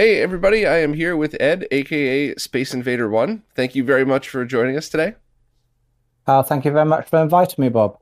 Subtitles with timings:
[0.00, 3.42] Hey, everybody, I am here with Ed, aka Space Invader One.
[3.54, 5.12] Thank you very much for joining us today.
[6.26, 7.98] Uh, thank you very much for inviting me, Bob.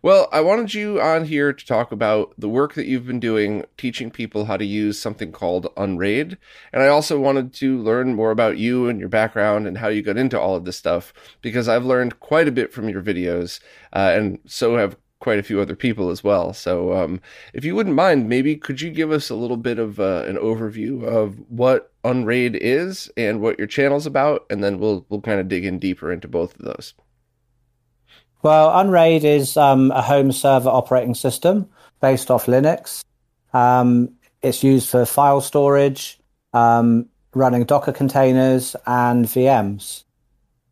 [0.00, 3.64] Well, I wanted you on here to talk about the work that you've been doing
[3.76, 6.38] teaching people how to use something called Unraid.
[6.72, 10.02] And I also wanted to learn more about you and your background and how you
[10.02, 13.58] got into all of this stuff because I've learned quite a bit from your videos,
[13.92, 16.52] uh, and so have quite a few other people as well.
[16.52, 17.18] So, um,
[17.54, 20.36] if you wouldn't mind, maybe could you give us a little bit of uh, an
[20.36, 25.40] overview of what Unraid is and what your channel's about, and then we'll we'll kind
[25.40, 26.92] of dig in deeper into both of those.
[28.42, 31.70] Well, Unraid is um, a home server operating system
[32.02, 33.02] based off Linux.
[33.54, 34.10] Um,
[34.42, 36.20] it's used for file storage,
[36.52, 40.04] um, running Docker containers, and VMs.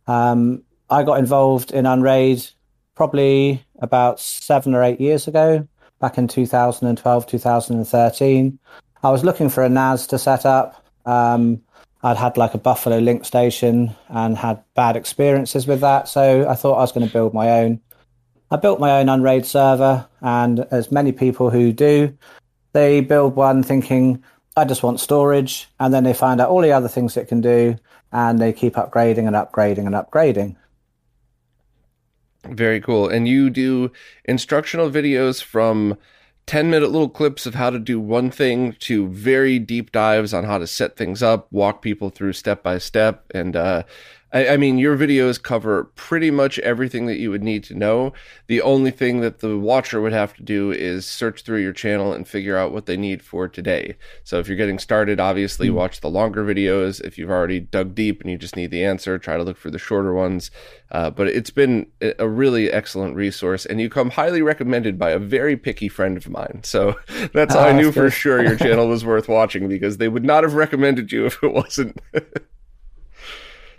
[0.06, 2.46] Um, I got involved in Unraid
[2.94, 5.66] probably about seven or eight years ago,
[6.00, 8.58] back in 2012, 2013.
[9.02, 10.84] I was looking for a NAS to set up.
[11.04, 11.60] Um,
[12.04, 16.76] I'd had like a Buffalo LinkStation and had bad experiences with that, so I thought
[16.76, 17.80] I was going to build my own.
[18.50, 22.16] I built my own Unraid server, and as many people who do,
[22.72, 24.22] they build one thinking,
[24.56, 27.40] I just want storage, and then they find out all the other things it can
[27.40, 27.76] do,
[28.12, 30.56] and they keep upgrading and upgrading and upgrading.
[32.44, 33.08] Very cool.
[33.08, 33.92] And you do
[34.24, 35.96] instructional videos from
[36.46, 40.44] 10 minute little clips of how to do one thing to very deep dives on
[40.44, 43.24] how to set things up, walk people through step by step.
[43.32, 43.84] And uh,
[44.32, 48.12] I, I, mean, your videos cover pretty much everything that you would need to know.
[48.46, 52.12] The only thing that the watcher would have to do is search through your channel
[52.12, 53.96] and figure out what they need for today.
[54.24, 55.76] So if you're getting started, obviously mm-hmm.
[55.76, 57.00] watch the longer videos.
[57.00, 59.70] If you've already dug deep and you just need the answer, try to look for
[59.70, 60.50] the shorter ones.
[60.90, 61.86] Uh, but it's been
[62.18, 66.28] a really excellent resource, and you come highly recommended by a very picky friend of
[66.28, 66.60] mine.
[66.64, 66.96] So
[67.32, 70.24] that's how oh, I knew for sure your channel was worth watching because they would
[70.24, 71.98] not have recommended you if it wasn't.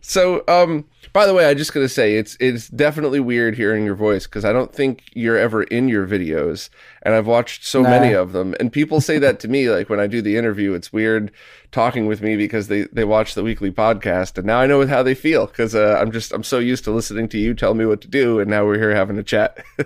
[0.06, 0.84] So, um,
[1.14, 4.44] by the way, I just gotta say it's it's definitely weird hearing your voice because
[4.44, 6.70] I don't think you're ever in your videos,
[7.04, 7.90] and I've watched so nah.
[7.90, 9.70] many of them, and people say that to me.
[9.70, 11.32] Like when I do the interview, it's weird
[11.72, 15.04] talking with me because they they watch the weekly podcast, and now I know how
[15.04, 17.86] they feel because uh, I'm just I'm so used to listening to you tell me
[17.86, 19.64] what to do, and now we're here having a chat.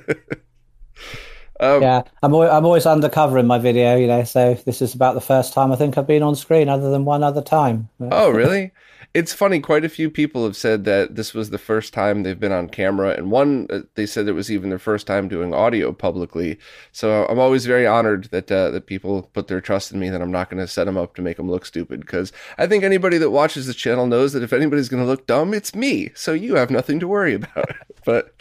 [1.60, 4.24] Um, yeah, I'm always, I'm always undercover in my video, you know.
[4.26, 7.04] So this is about the first time I think I've been on screen, other than
[7.04, 7.90] one other time.
[8.00, 8.72] Oh, really?
[9.18, 9.60] It's funny.
[9.60, 12.70] Quite a few people have said that this was the first time they've been on
[12.70, 16.60] camera, and one uh, they said it was even their first time doing audio publicly.
[16.92, 20.12] So I'm always very honored that uh, that people put their trust in me.
[20.12, 22.68] That I'm not going to set them up to make them look stupid because I
[22.68, 25.74] think anybody that watches this channel knows that if anybody's going to look dumb, it's
[25.74, 26.12] me.
[26.14, 27.72] So you have nothing to worry about.
[28.06, 28.36] but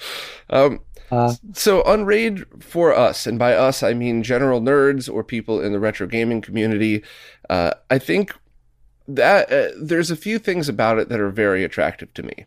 [0.50, 5.58] um, uh, so Unraid for us, and by us I mean general nerds or people
[5.58, 7.02] in the retro gaming community.
[7.48, 8.34] Uh, I think
[9.08, 12.46] that uh, there's a few things about it that are very attractive to me.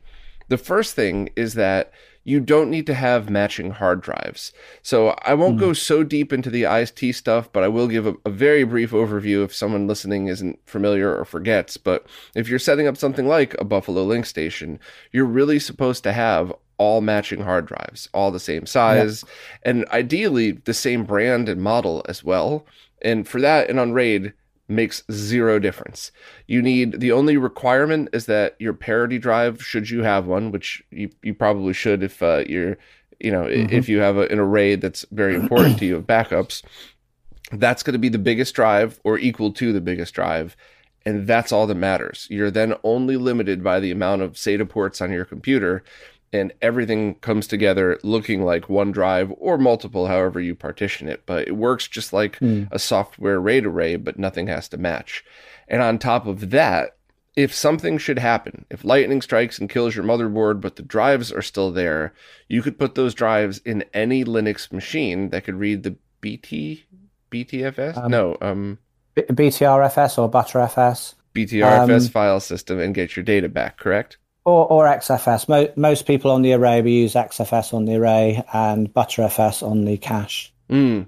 [0.50, 1.92] The first thing is that
[2.24, 4.52] you don't need to have matching hard drives.
[4.81, 5.62] So I won't mm.
[5.62, 8.92] go so deep into the IT stuff, but I will give a, a, very brief
[8.92, 11.78] overview if someone listening isn't familiar or forgets.
[11.78, 12.06] But
[12.36, 14.80] if you're setting up something like a Buffalo LinkStation,
[15.12, 19.31] you're really supposed to have all matching hard drives, all the same size, yep.
[19.64, 22.66] and ideally the same brand and model as well.
[23.02, 24.34] And for that, and on Unraid,
[24.69, 26.12] makes zero difference.
[26.48, 30.83] You need the only requirement is that your parity drive, should you have one, which
[30.92, 32.77] you, you probably should if uh, you're,
[33.19, 33.74] you know, mm-hmm.
[33.74, 36.63] if you have a, an array that's very important to you of backups,
[37.51, 40.56] that's going to be the biggest drive or equal to the biggest drive.
[41.06, 42.27] And that's all that matters.
[42.30, 45.83] You're then only limited by the amount of SATA ports on your computer
[46.31, 51.24] and everything comes together looking like one drive or multiple, however you partition it.
[51.26, 52.68] But it works just like mm.
[52.72, 55.24] a software RAID array, but nothing has to match.
[55.68, 56.96] And on top of that,
[57.36, 61.42] if something should happen, if lightning strikes and kills your motherboard, but the drives are
[61.42, 62.14] still there,
[62.48, 66.86] you could put those drives in any Linux machine that could read the BT
[67.31, 67.98] BTFS.
[67.98, 68.80] Um, no, um,
[69.16, 71.16] BTRFS or ButterFS.
[71.34, 74.18] BTRFS um, file system and get your data back, correct?
[74.50, 75.48] Or, or XFS.
[75.48, 79.86] Mo- most people on the array we use XFS on the array and ButterFS on
[79.86, 80.51] the cache.
[80.69, 81.07] Mm.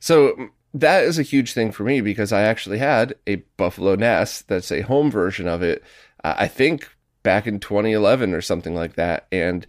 [0.00, 4.42] So that is a huge thing for me because I actually had a Buffalo NAS
[4.42, 5.82] that's a home version of it.
[6.24, 6.88] Uh, I think
[7.22, 9.26] back in 2011 or something like that.
[9.30, 9.66] And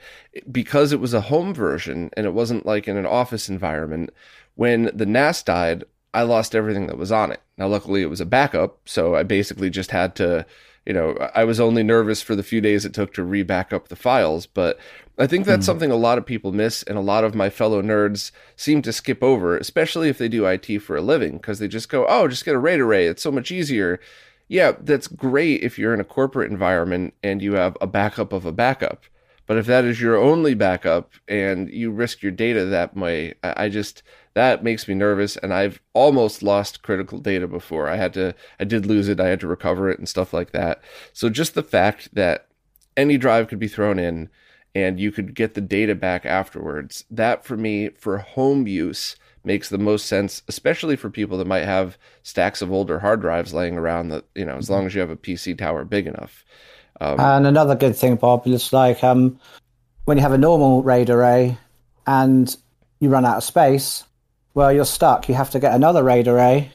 [0.50, 4.12] because it was a home version and it wasn't like in an office environment,
[4.56, 5.84] when the NAS died,
[6.14, 7.42] I lost everything that was on it.
[7.58, 10.46] Now, luckily, it was a backup, so I basically just had to,
[10.90, 13.72] you know, I was only nervous for the few days it took to re back
[13.72, 14.48] up the files.
[14.48, 14.80] But
[15.20, 15.68] I think that's mm.
[15.68, 18.92] something a lot of people miss, and a lot of my fellow nerds seem to
[18.92, 22.28] skip over, especially if they do IT for a living, because they just go, oh,
[22.28, 23.06] just get a RAID array.
[23.06, 24.00] It's so much easier.
[24.48, 28.48] Yeah, that's great if you're in a corporate environment and you have a backup of
[28.48, 29.04] a backup.
[29.46, 33.70] But if that is your only backup and you risk your data that way, I
[33.70, 34.02] just
[34.40, 37.90] that makes me nervous and I've almost lost critical data before.
[37.90, 40.52] I had to I did lose it, I had to recover it and stuff like
[40.52, 40.82] that.
[41.12, 42.48] So just the fact that
[42.96, 44.30] any drive could be thrown in
[44.74, 49.68] and you could get the data back afterwards, that for me for home use makes
[49.68, 53.78] the most sense, especially for people that might have stacks of older hard drives laying
[53.78, 56.46] around that, you know, as long as you have a PC tower big enough.
[57.02, 59.38] Um, and another good thing, Bob, is like um,
[60.06, 61.58] when you have a normal RAID array
[62.08, 62.56] and
[63.00, 64.04] you run out of space,
[64.54, 65.30] well, you're stuck.
[65.30, 66.72] You have to get another RAID array.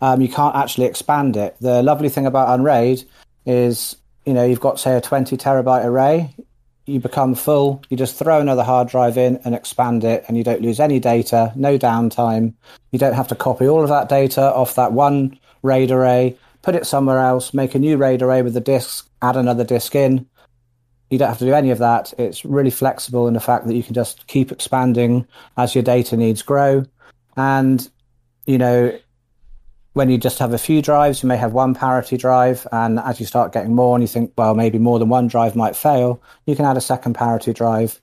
[0.00, 1.56] Um, you can't actually expand it.
[1.60, 3.04] The lovely thing about Unraid
[3.44, 6.34] is, you know, you've got say a 20 terabyte array.
[6.86, 7.82] You become full.
[7.90, 10.98] You just throw another hard drive in and expand it, and you don't lose any
[10.98, 11.52] data.
[11.54, 12.54] No downtime.
[12.90, 16.74] You don't have to copy all of that data off that one RAID array, put
[16.74, 20.26] it somewhere else, make a new RAID array with the disks, add another disk in.
[21.10, 22.14] You don't have to do any of that.
[22.18, 25.26] It's really flexible in the fact that you can just keep expanding
[25.56, 26.86] as your data needs grow.
[27.36, 27.88] And,
[28.46, 28.98] you know,
[29.92, 32.66] when you just have a few drives, you may have one parity drive.
[32.70, 35.56] And as you start getting more and you think, well, maybe more than one drive
[35.56, 38.00] might fail, you can add a second parity drive,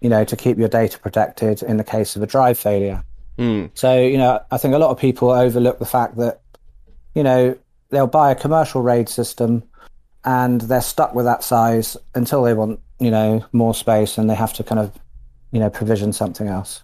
[0.00, 3.04] you know, to keep your data protected in the case of a drive failure.
[3.38, 3.70] Mm.
[3.74, 6.40] So, you know, I think a lot of people overlook the fact that,
[7.14, 7.56] you know,
[7.90, 9.62] they'll buy a commercial RAID system
[10.24, 14.34] and they're stuck with that size until they want, you know, more space and they
[14.34, 14.92] have to kind of,
[15.52, 16.82] you know, provision something else.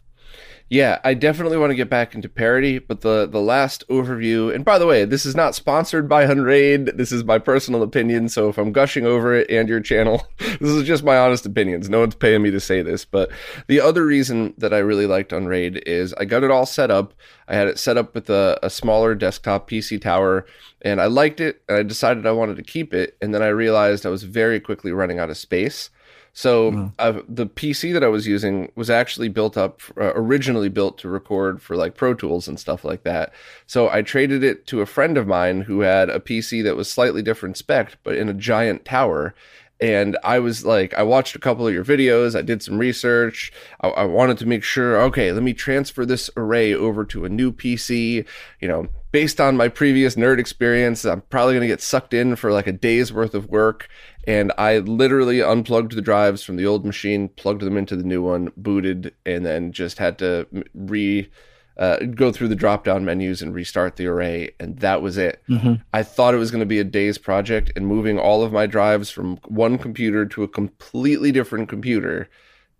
[0.70, 4.64] Yeah, I definitely want to get back into parity, but the the last overview, and
[4.64, 6.96] by the way, this is not sponsored by Unraid.
[6.96, 8.30] This is my personal opinion.
[8.30, 11.90] So if I'm gushing over it and your channel, this is just my honest opinions.
[11.90, 13.04] No one's paying me to say this.
[13.04, 13.30] But
[13.66, 17.12] the other reason that I really liked Unraid is I got it all set up.
[17.46, 20.46] I had it set up with a, a smaller desktop PC tower,
[20.80, 21.62] and I liked it.
[21.68, 24.60] And I decided I wanted to keep it, and then I realized I was very
[24.60, 25.90] quickly running out of space.
[26.34, 26.92] So mm.
[26.98, 31.08] uh, the PC that I was using was actually built up, uh, originally built to
[31.08, 33.32] record for like Pro Tools and stuff like that.
[33.66, 36.90] So I traded it to a friend of mine who had a PC that was
[36.90, 39.34] slightly different spec, but in a giant tower.
[39.80, 42.38] And I was like, I watched a couple of your videos.
[42.38, 43.52] I did some research.
[43.80, 47.28] I, I wanted to make sure, okay, let me transfer this array over to a
[47.28, 48.24] new PC.
[48.60, 52.36] You know, based on my previous nerd experience, I'm probably going to get sucked in
[52.36, 53.88] for like a day's worth of work
[54.26, 58.22] and I literally unplugged the drives from the old machine, plugged them into the new
[58.22, 61.28] one, booted, and then just had to re
[61.76, 65.42] uh, go through the drop down menus and restart the array, and that was it.
[65.48, 65.74] Mm-hmm.
[65.92, 68.66] I thought it was going to be a day's project, and moving all of my
[68.66, 72.28] drives from one computer to a completely different computer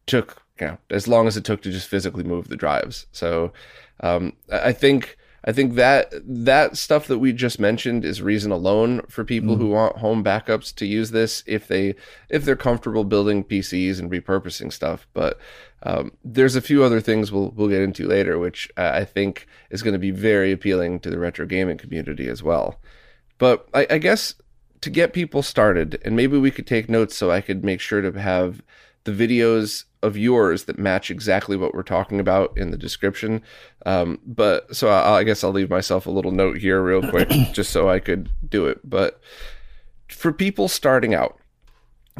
[0.06, 3.06] took you know, as long as it took to just physically move the drives.
[3.12, 3.52] So
[4.00, 9.02] um, I think I think that that stuff that we just mentioned is reason alone
[9.08, 9.58] for people mm.
[9.58, 11.94] who want home backups to use this if they
[12.30, 15.06] if they're comfortable building PCs and repurposing stuff.
[15.12, 15.38] But
[15.82, 19.82] um, there's a few other things we'll we'll get into later, which I think is
[19.82, 22.80] going to be very appealing to the retro gaming community as well.
[23.36, 24.34] But I, I guess
[24.80, 28.00] to get people started, and maybe we could take notes so I could make sure
[28.00, 28.62] to have
[29.04, 33.42] the videos of yours that match exactly what we're talking about in the description.
[33.86, 37.28] Um, but so I, I, guess I'll leave myself a little note here real quick
[37.52, 38.80] just so I could do it.
[38.84, 39.20] But
[40.08, 41.38] for people starting out,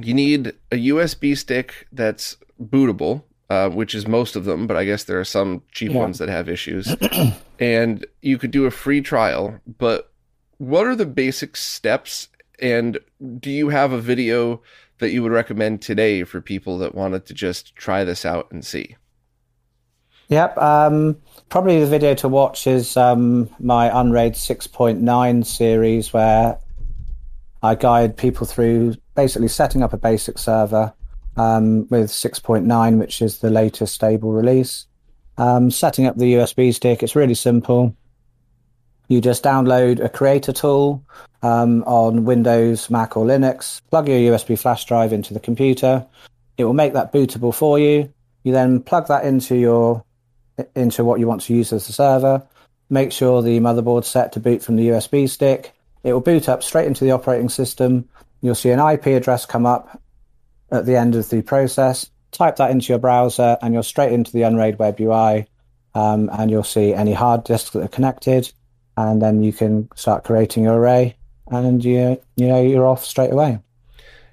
[0.01, 4.85] you need a USB stick that's bootable, uh, which is most of them, but I
[4.85, 5.99] guess there are some cheap yeah.
[5.99, 6.95] ones that have issues.
[7.61, 10.11] and you could do a free trial, but
[10.59, 12.29] what are the basic steps?
[12.61, 12.99] And
[13.39, 14.63] do you have a video
[14.99, 18.65] that you would recommend today for people that wanted to just try this out and
[18.65, 18.97] see?
[20.29, 20.57] Yep.
[20.59, 21.19] Um,
[21.49, 26.59] probably the video to watch is um, my Unraid 6.9 series, where
[27.63, 30.93] I guide people through basically setting up a basic server
[31.37, 34.87] um, with 6.9, which is the latest stable release.
[35.37, 37.95] Um, setting up the USB stick, it's really simple.
[39.09, 41.05] You just download a creator tool
[41.43, 46.07] um, on Windows, Mac, or Linux, plug your USB flash drive into the computer.
[46.57, 48.13] It will make that bootable for you.
[48.45, 50.05] You then plug that into your
[50.77, 52.47] into what you want to use as the server.
[52.89, 55.75] Make sure the motherboard's set to boot from the USB stick.
[56.05, 58.09] It will boot up straight into the operating system.
[58.41, 60.01] You'll see an IP address come up
[60.71, 62.11] at the end of the process.
[62.31, 65.47] Type that into your browser, and you're straight into the Unraid web UI.
[65.95, 68.53] Um, and you'll see any hard disks that are connected,
[68.97, 71.17] and then you can start creating your array,
[71.49, 73.59] and you you know you're off straight away.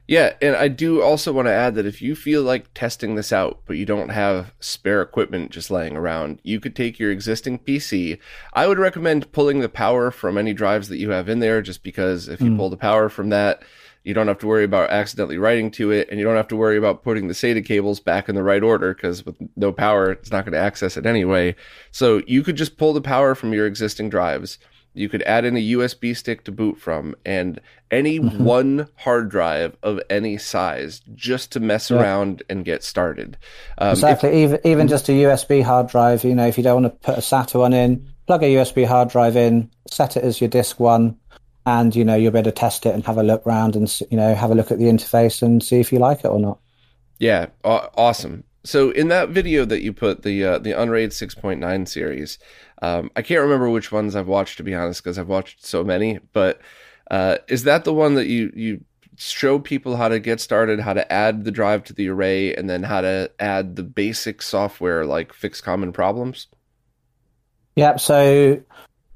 [0.08, 3.32] Yeah, and I do also want to add that if you feel like testing this
[3.32, 7.60] out, but you don't have spare equipment just laying around, you could take your existing
[7.60, 8.20] PC.
[8.52, 11.82] I would recommend pulling the power from any drives that you have in there, just
[11.82, 12.58] because if you mm.
[12.58, 13.64] pull the power from that,
[14.04, 16.56] you don't have to worry about accidentally writing to it, and you don't have to
[16.56, 20.12] worry about putting the SATA cables back in the right order because with no power,
[20.12, 21.56] it's not going to access it anyway.
[21.92, 24.58] So you could just pull the power from your existing drives.
[24.94, 28.44] You could add in a USB stick to boot from, and any mm-hmm.
[28.44, 31.98] one hard drive of any size just to mess yeah.
[31.98, 33.38] around and get started.
[33.78, 34.30] Um, exactly.
[34.30, 36.26] If, even even just a USB hard drive.
[36.26, 38.86] You know, if you don't want to put a SATA one in, plug a USB
[38.86, 41.18] hard drive in, set it as your disk one,
[41.66, 44.02] and you know you'll be able to test it and have a look around and
[44.10, 46.40] you know have a look at the interface and see if you like it or
[46.40, 46.60] not.
[47.20, 48.44] Yeah, awesome.
[48.64, 52.40] So in that video that you put the uh, the Unraid 6.9 series,
[52.82, 55.84] um, I can't remember which ones I've watched to be honest because I've watched so
[55.84, 56.20] many.
[56.34, 56.62] But
[57.10, 58.84] uh, is that the one that you you
[59.18, 62.70] show people how to get started, how to add the drive to the array, and
[62.70, 66.48] then how to add the basic software like fix common problems?
[67.76, 68.00] Yep.
[68.00, 68.62] So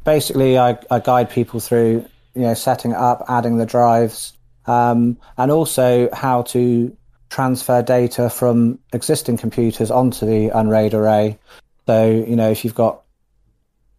[0.03, 2.05] basically, I, I guide people through
[2.36, 4.34] you know, setting up, adding the drives,
[4.65, 6.96] um, and also how to
[7.30, 11.39] transfer data from existing computers onto the Unraid array.
[11.86, 13.04] So, you know, if you've got,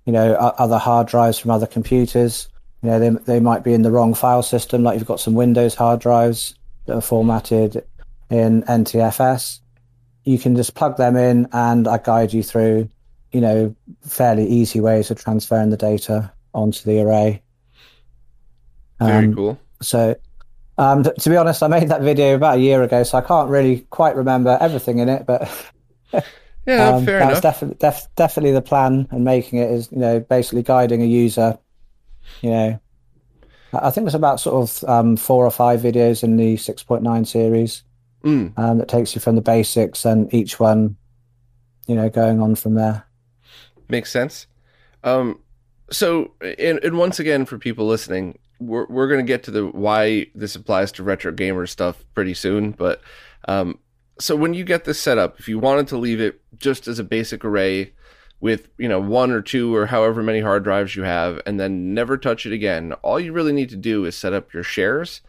[0.05, 2.49] you know, other hard drives from other computers,
[2.83, 5.35] you know, they, they might be in the wrong file system, like you've got some
[5.35, 6.55] Windows hard drives
[6.87, 7.85] that are formatted
[8.31, 9.61] in NTFS.
[10.25, 12.89] You can just plug them in and I guide you through,
[13.33, 17.43] you know, fairly easy ways of transferring the data onto the array.
[19.01, 19.61] Very um, cool.
[19.83, 20.17] So,
[20.79, 23.51] um, to be honest, I made that video about a year ago, so I can't
[23.51, 25.27] really quite remember everything in it.
[25.27, 25.51] But
[26.67, 27.43] yeah, um, fair enough.
[27.43, 31.59] Definitely, def- definitely the plan and making it is, you know, basically guiding a user.
[32.41, 32.81] You know,
[33.73, 37.83] I think there's about sort of um, four or five videos in the 6.9 series
[38.25, 38.53] mm.
[38.59, 40.97] um, that takes you from the basics and each one,
[41.87, 43.07] you know, going on from there.
[43.89, 44.47] Makes sense.
[45.05, 45.41] Um,
[45.91, 50.27] so, and, and once again, for people listening, we're we're gonna get to the why
[50.35, 52.73] this applies to retro gamer stuff pretty soon.
[52.73, 53.01] But
[53.49, 53.79] um,
[54.19, 56.99] so when you get this set up, if you wanted to leave it just as
[56.99, 57.93] a basic array
[58.41, 61.95] with you know one or two or however many hard drives you have, and then
[61.95, 65.21] never touch it again, all you really need to do is set up your shares.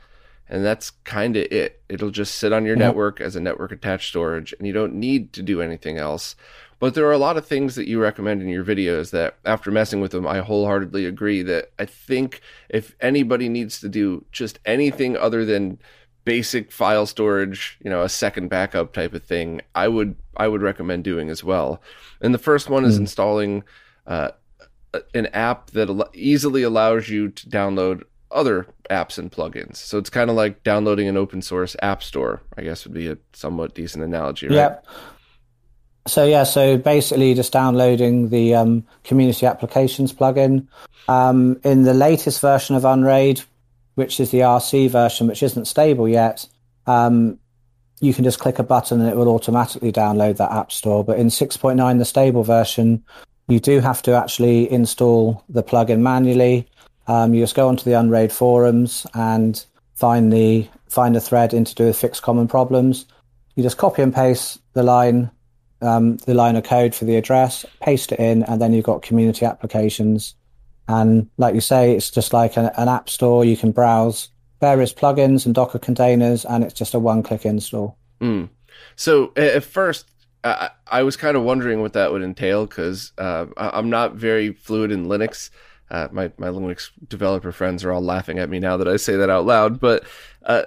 [0.49, 1.81] And that's kind of it.
[1.89, 5.33] It'll just sit on your network as a network attached storage, and you don't need
[5.33, 6.37] to do anything else.
[6.79, 9.71] But there are a lot of things that you recommend in your videos that, after
[9.71, 14.59] messing with them, I wholeheartedly agree that I think if anybody needs to do just
[14.65, 15.79] anything other than
[16.23, 20.61] basic file storage, you know, a second backup type of thing, I would I would
[20.61, 21.81] recommend doing as well.
[22.21, 23.01] And the first one is mm.
[23.01, 23.63] installing
[24.05, 24.31] uh,
[25.15, 29.77] an app that easily allows you to download other apps and plugins.
[29.77, 32.41] So it's kind of like downloading an open source app store.
[32.57, 34.55] I guess would be a somewhat decent analogy, right?
[34.55, 34.85] Yep.
[36.07, 40.67] So yeah, so basically just downloading the um, community applications plugin.
[41.07, 43.41] Um, in the latest version of Unraid,
[43.95, 46.47] which is the RC version, which isn't stable yet,
[46.85, 47.39] um,
[47.99, 51.03] you can just click a button and it will automatically download that app store.
[51.03, 53.03] But in 6.9, the stable version,
[53.47, 56.67] you do have to actually install the plugin manually.
[57.07, 59.63] Um, you just go onto the Unraid forums and
[59.95, 63.05] find the find a thread into do with fixed common problems.
[63.55, 65.31] You just copy and paste the line
[65.81, 69.01] um, the line of code for the address, paste it in, and then you've got
[69.01, 70.35] community applications.
[70.87, 73.43] And like you say, it's just like an, an app store.
[73.45, 74.29] You can browse
[74.59, 77.97] various plugins and Docker containers, and it's just a one-click install.
[78.21, 78.49] Mm.
[78.95, 80.05] So at first,
[80.43, 84.53] I, I, was kind of wondering what that would entail because uh, I'm not very
[84.53, 85.49] fluid in Linux.
[85.89, 89.15] Uh, my my Linux developer friends are all laughing at me now that I say
[89.15, 90.03] that out loud, but
[90.43, 90.63] uh,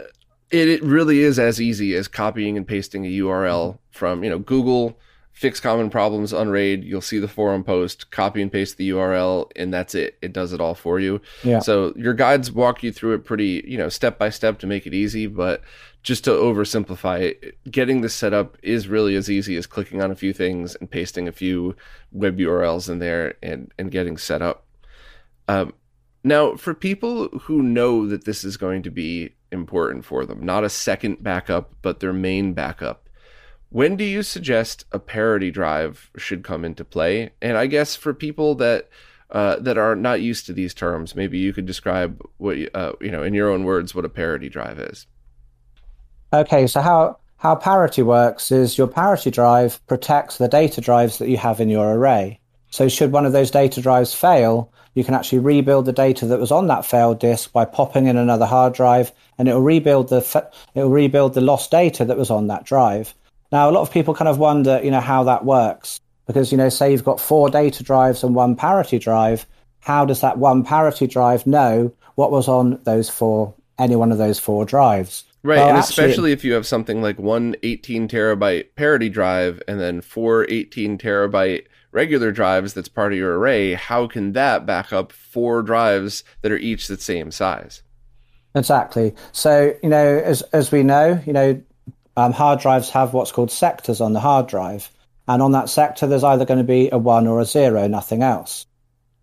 [0.50, 4.38] it, it really is as easy as copying and pasting a URL from you know
[4.38, 4.99] Google
[5.33, 9.73] fix common problems Unraid you'll see the forum post copy and paste the url and
[9.73, 10.19] that's it.
[10.21, 11.21] It does it all for you.
[11.45, 11.61] Yeah.
[11.61, 14.87] so your guides walk you through it pretty you know step by step to make
[14.87, 15.62] it easy but
[16.02, 20.11] just to oversimplify it getting this set up is really as easy as clicking on
[20.11, 21.76] a few things and pasting a few
[22.12, 24.66] web urls in there and and getting set up.
[25.49, 25.73] Um,
[26.23, 30.64] now, for people who know that this is going to be important for them, not
[30.64, 33.09] a second backup, but their main backup,
[33.71, 37.30] when do you suggest a parity drive should come into play?
[37.40, 38.88] And I guess for people that
[39.30, 43.11] uh, that are not used to these terms, maybe you could describe what uh, you
[43.11, 45.07] know in your own words what a parity drive is.
[46.33, 51.28] Okay, so how how parity works is your parity drive protects the data drives that
[51.28, 52.40] you have in your array.
[52.71, 56.41] So should one of those data drives fail, you can actually rebuild the data that
[56.41, 60.09] was on that failed disk by popping in another hard drive, and it will rebuild
[60.09, 63.15] the it will rebuild the lost data that was on that drive.
[63.53, 66.59] Now, a lot of people kind of wonder, you know, how that works because, you
[66.59, 69.47] know, say you've got four data drives and one parity drive.
[69.81, 74.19] How does that one parity drive know what was on those four, any one of
[74.19, 75.25] those four drives?
[75.43, 79.63] Right, well, and actually, especially if you have something like one 18 terabyte parity drive
[79.67, 84.67] and then four 18 terabyte regular drives that's part of your array, how can that
[84.67, 87.83] back up four drives that are each the same size?
[88.55, 89.15] Exactly.
[89.33, 91.63] So, you know, as as we know, you know,
[92.17, 94.91] um, hard drives have what's called sectors on the hard drive.
[95.29, 98.23] And on that sector, there's either going to be a one or a zero, nothing
[98.23, 98.67] else.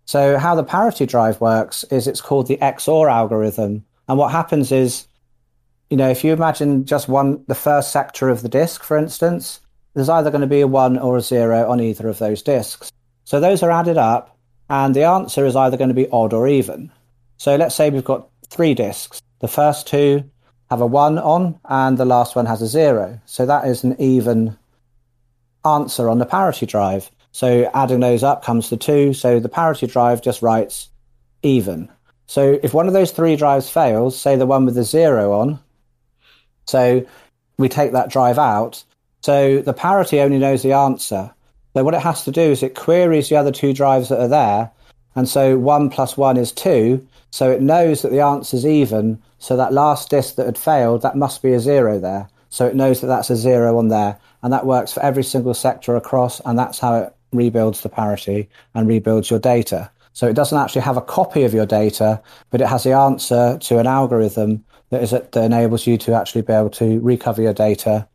[0.05, 3.83] So how the parity drive works is it's called the XOR algorithm.
[4.07, 5.05] And what happens is,
[5.89, 9.59] you know, if you imagine just one, the first sector of the disk, for instance,
[9.97, 12.91] there's either going to be a one or a zero on either of those disks.
[13.23, 14.37] So those are added up
[14.69, 16.91] and the answer is either going to be odd or even.
[17.37, 19.23] So let's say we've got three disks.
[19.39, 20.23] The first two
[20.69, 23.19] have a one on and the last one has a zero.
[23.25, 24.55] So that is an even
[25.65, 27.09] answer on the parity drive.
[27.31, 29.13] So adding those up comes to two.
[29.13, 30.89] So the parity drive just writes
[31.41, 31.89] even.
[32.27, 35.59] So if one of those three drives fails, say the one with the zero on,
[36.67, 37.03] so
[37.57, 38.83] we take that drive out.
[39.27, 41.29] So the parity only knows the answer.
[41.73, 44.29] So what it has to do is it queries the other two drives that are
[44.29, 44.71] there.
[45.15, 47.05] And so one plus one is two.
[47.29, 49.21] So it knows that the answer is even.
[49.39, 52.29] So that last disk that had failed, that must be a zero there.
[52.47, 54.17] So it knows that that's a zero on there.
[54.43, 56.39] And that works for every single sector across.
[56.45, 59.91] And that's how it rebuilds the parity and rebuilds your data.
[60.13, 63.57] So it doesn't actually have a copy of your data, but it has the answer
[63.59, 67.51] to an algorithm that is that enables you to actually be able to recover your
[67.51, 68.07] data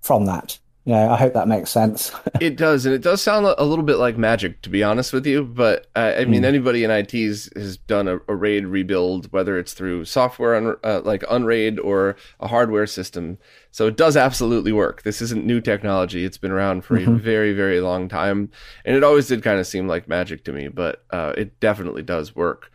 [0.00, 2.10] from that you know, I hope that makes sense.
[2.40, 5.26] it does, and it does sound a little bit like magic, to be honest with
[5.26, 5.44] you.
[5.44, 6.46] But uh, I mean, mm.
[6.46, 11.02] anybody in IT has done a, a, RAID rebuild, whether it's through software un, uh,
[11.04, 13.36] like Unraid or a hardware system.
[13.70, 15.02] So it does absolutely work.
[15.02, 17.12] This isn't new technology; it's been around for mm-hmm.
[17.12, 18.50] a very, very long time,
[18.86, 20.68] and it always did kind of seem like magic to me.
[20.68, 22.72] But uh, it definitely does work.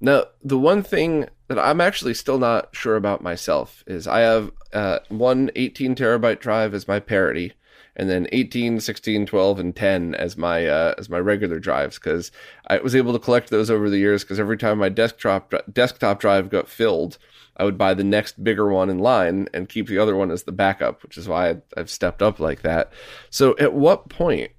[0.00, 4.52] Now, the one thing that I'm actually still not sure about myself is I have
[4.72, 7.54] uh, one 18 terabyte drive as my parity,
[7.96, 12.30] and then 18, 16, 12, and 10 as my uh, as my regular drives because
[12.66, 16.20] I was able to collect those over the years because every time my desktop desktop
[16.20, 17.18] drive got filled,
[17.56, 20.44] I would buy the next bigger one in line and keep the other one as
[20.44, 22.92] the backup, which is why I've stepped up like that.
[23.30, 24.52] So, at what point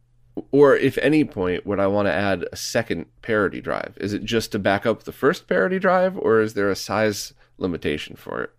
[0.51, 3.97] or if any point would I want to add a second parity drive?
[3.99, 7.33] Is it just to back up the first parity drive, or is there a size
[7.57, 8.51] limitation for it?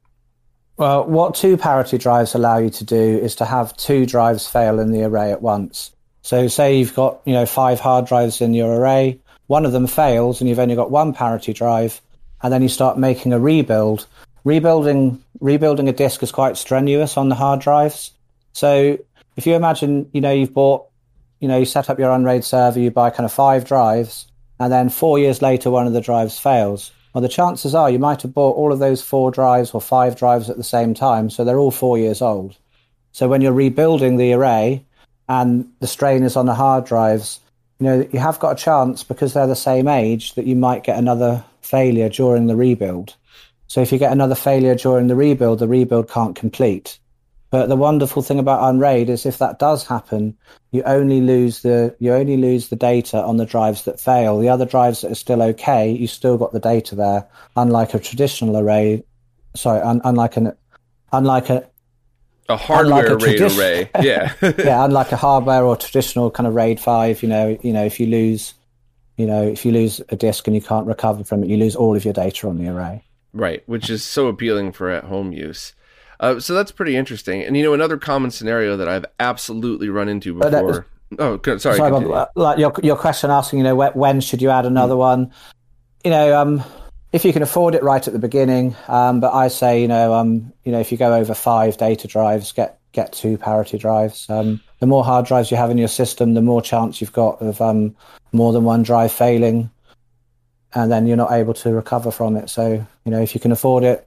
[0.76, 4.78] Well, what two parity drives allow you to do is to have two drives fail
[4.78, 5.94] in the array at once.
[6.22, 9.86] So say you've got, you know, five hard drives in your array, one of them
[9.86, 12.00] fails and you've only got one parity drive,
[12.42, 14.06] and then you start making a rebuild.
[14.44, 18.12] Rebuilding rebuilding a disk is quite strenuous on the hard drives.
[18.52, 18.98] So
[19.36, 20.86] if you imagine, you know, you've bought
[21.40, 24.26] you know, you set up your Unraid server, you buy kind of five drives,
[24.58, 26.92] and then four years later, one of the drives fails.
[27.12, 30.16] Well, the chances are you might have bought all of those four drives or five
[30.16, 32.56] drives at the same time, so they're all four years old.
[33.12, 34.84] So when you're rebuilding the array
[35.28, 37.40] and the strain is on the hard drives,
[37.80, 40.84] you know, you have got a chance because they're the same age that you might
[40.84, 43.16] get another failure during the rebuild.
[43.66, 46.98] So if you get another failure during the rebuild, the rebuild can't complete.
[47.50, 50.36] But the wonderful thing about Unraid is if that does happen,
[50.70, 54.38] you only lose the you only lose the data on the drives that fail.
[54.38, 57.26] The other drives that are still okay, you still got the data there.
[57.56, 59.02] Unlike a traditional array,
[59.56, 60.52] sorry, un, unlike an
[61.12, 61.68] unlike a
[62.48, 66.78] a hardware RAID tradi- array, yeah, yeah, unlike a hardware or traditional kind of RAID
[66.78, 67.20] five.
[67.20, 68.54] You know, you know, if you lose,
[69.16, 71.74] you know, if you lose a disk and you can't recover from it, you lose
[71.74, 73.02] all of your data on the array.
[73.32, 75.72] Right, which is so appealing for at home use.
[76.20, 77.42] Uh, so that's pretty interesting.
[77.42, 80.86] And you know, another common scenario that I've absolutely run into before.
[81.18, 81.62] oh, good.
[81.62, 81.78] sorry.
[81.78, 84.98] sorry Bob, like your your question asking, you know, when should you add another mm.
[84.98, 85.32] one?
[86.04, 86.62] You know, um,
[87.12, 88.76] if you can afford it right at the beginning.
[88.86, 92.06] Um, but I say, you know, um, you know, if you go over five data
[92.06, 94.28] drives, get get two parity drives.
[94.28, 97.40] Um, the more hard drives you have in your system, the more chance you've got
[97.40, 97.96] of um,
[98.32, 99.70] more than one drive failing.
[100.74, 102.50] and then you're not able to recover from it.
[102.50, 104.06] So you know if you can afford it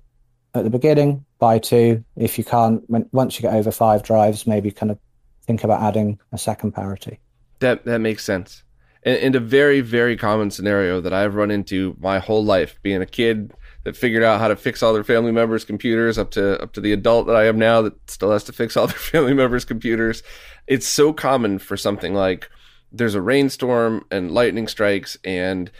[0.54, 2.04] at the beginning, buy two.
[2.16, 5.00] If you can't, when, once you get over five drives, maybe kind of
[5.46, 7.20] think about adding a second parity.
[7.60, 8.64] That that makes sense.
[9.04, 13.02] And, and a very very common scenario that I've run into my whole life, being
[13.02, 16.62] a kid that figured out how to fix all their family members' computers up to
[16.62, 18.98] up to the adult that I am now that still has to fix all their
[18.98, 20.24] family members' computers.
[20.68, 22.50] It's so common for something like
[22.92, 25.72] there's a rainstorm and lightning strikes and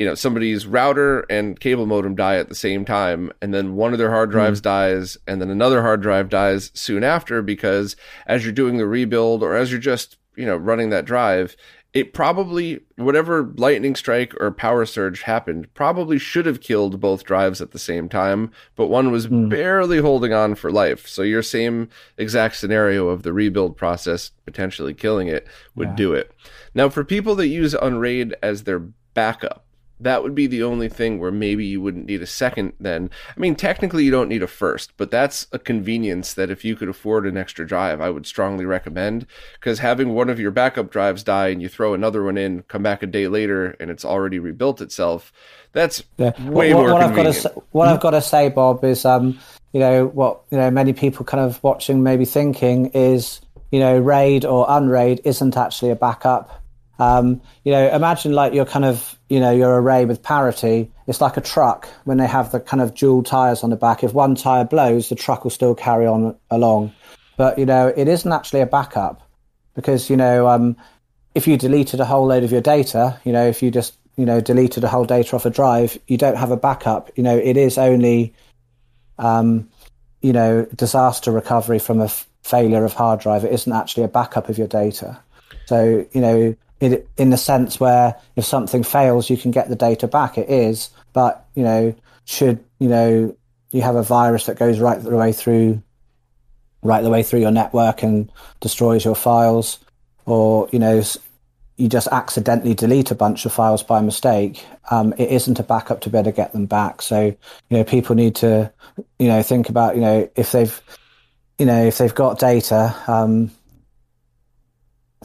[0.00, 3.92] you know somebody's router and cable modem die at the same time and then one
[3.92, 4.64] of their hard drives mm.
[4.64, 7.94] dies and then another hard drive dies soon after because
[8.26, 11.54] as you're doing the rebuild or as you're just you know running that drive
[11.92, 17.60] it probably whatever lightning strike or power surge happened probably should have killed both drives
[17.60, 19.50] at the same time but one was mm.
[19.50, 24.94] barely holding on for life so your same exact scenario of the rebuild process potentially
[24.94, 25.96] killing it would yeah.
[25.96, 26.32] do it
[26.74, 28.78] now for people that use unraid as their
[29.12, 29.66] backup
[30.00, 33.10] that would be the only thing where maybe you wouldn't need a second then.
[33.36, 36.74] I mean, technically you don't need a first, but that's a convenience that if you
[36.74, 40.90] could afford an extra drive, I would strongly recommend because having one of your backup
[40.90, 44.04] drives die and you throw another one in, come back a day later and it's
[44.04, 45.32] already rebuilt itself,
[45.72, 46.32] that's yeah.
[46.48, 47.36] way what, more what convenient.
[47.36, 49.38] I've got to, what I've got to say, Bob, is um,
[49.72, 53.98] you know what you know many people kind of watching maybe thinking is you know
[53.98, 56.62] raid or unraid isn't actually a backup
[57.00, 60.92] um, you know, imagine like you're kind of, you know, your array with parity.
[61.06, 64.04] It's like a truck when they have the kind of dual tires on the back.
[64.04, 66.92] If one tire blows, the truck will still carry on along.
[67.38, 69.26] But you know, it isn't actually a backup
[69.74, 70.76] because you know, um,
[71.34, 74.26] if you deleted a whole load of your data, you know, if you just you
[74.26, 77.10] know deleted a whole data off a drive, you don't have a backup.
[77.16, 78.34] You know, it is only,
[79.18, 79.70] um,
[80.20, 83.42] you know, disaster recovery from a f- failure of hard drive.
[83.42, 85.18] It isn't actually a backup of your data.
[85.64, 90.08] So you know, in the sense where if something fails, you can get the data
[90.08, 90.38] back.
[90.38, 93.36] It is, but you know, should you know
[93.70, 95.82] you have a virus that goes right the way through,
[96.82, 99.78] right the way through your network and destroys your files,
[100.24, 101.02] or you know,
[101.76, 104.64] you just accidentally delete a bunch of files by mistake.
[104.90, 107.02] Um, it isn't a backup to be able to get them back.
[107.02, 108.72] So you know, people need to
[109.18, 110.80] you know think about you know if they've
[111.58, 112.96] you know if they've got data.
[113.06, 113.50] Um,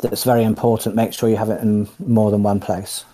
[0.02, 0.96] that's very important.
[0.96, 3.06] Make sure you have it in more than one place.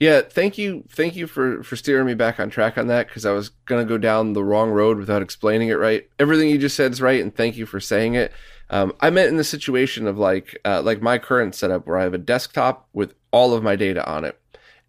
[0.00, 3.26] Yeah, thank you, thank you for for steering me back on track on that because
[3.26, 6.08] I was gonna go down the wrong road without explaining it right.
[6.20, 8.32] Everything you just said is right, and thank you for saying it.
[8.70, 12.04] Um, I meant in the situation of like uh, like my current setup where I
[12.04, 14.38] have a desktop with all of my data on it,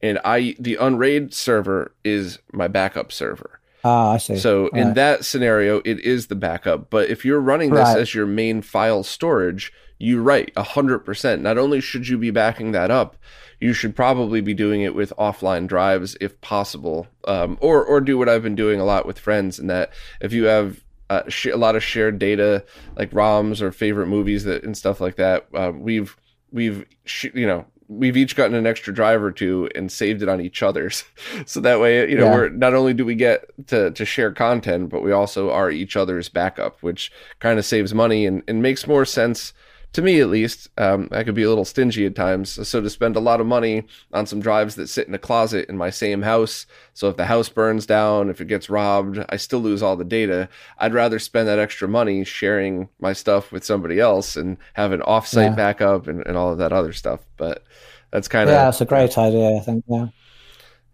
[0.01, 3.59] and I the Unraid server is my backup server.
[3.83, 4.37] Ah, I see.
[4.37, 4.95] So all in right.
[4.95, 6.91] that scenario, it is the backup.
[6.91, 7.97] But if you're running this right.
[7.97, 11.41] as your main file storage, you're right, 100%.
[11.41, 13.17] Not only should you be backing that up,
[13.59, 18.17] you should probably be doing it with offline drives if possible, um, or or do
[18.17, 19.59] what I've been doing a lot with friends.
[19.59, 22.63] In that, if you have uh, sh- a lot of shared data
[22.95, 26.15] like ROMs or favorite movies that and stuff like that, uh, we've
[26.53, 30.29] we've sh- you know we've each gotten an extra drive or two and saved it
[30.29, 31.03] on each other's.
[31.45, 32.33] so that way, you know, yeah.
[32.33, 35.97] we're not only do we get to, to share content, but we also are each
[35.97, 39.53] other's backup, which kind of saves money and, and makes more sense
[39.93, 42.67] to me at least, um, I could be a little stingy at times.
[42.67, 45.67] So to spend a lot of money on some drives that sit in a closet
[45.67, 49.37] in my same house, so if the house burns down, if it gets robbed, I
[49.37, 50.47] still lose all the data.
[50.77, 55.01] I'd rather spend that extra money sharing my stuff with somebody else and have an
[55.01, 55.55] offsite yeah.
[55.55, 57.21] backup and, and all of that other stuff.
[57.37, 57.63] But
[58.11, 59.57] that's kind of yeah, that's a great idea.
[59.57, 60.11] I think yeah, you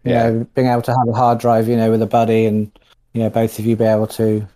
[0.04, 2.70] yeah, know, being able to have a hard drive, you know, with a buddy and
[3.12, 4.46] you know both of you be able to,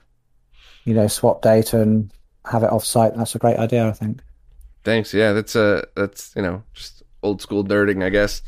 [0.84, 2.10] you know, swap data and
[2.46, 3.16] have it offsite.
[3.16, 3.86] That's a great idea.
[3.86, 4.22] I think.
[4.84, 5.12] Thanks.
[5.12, 8.42] Yeah, that's uh that's you know just old school nerding, I guess.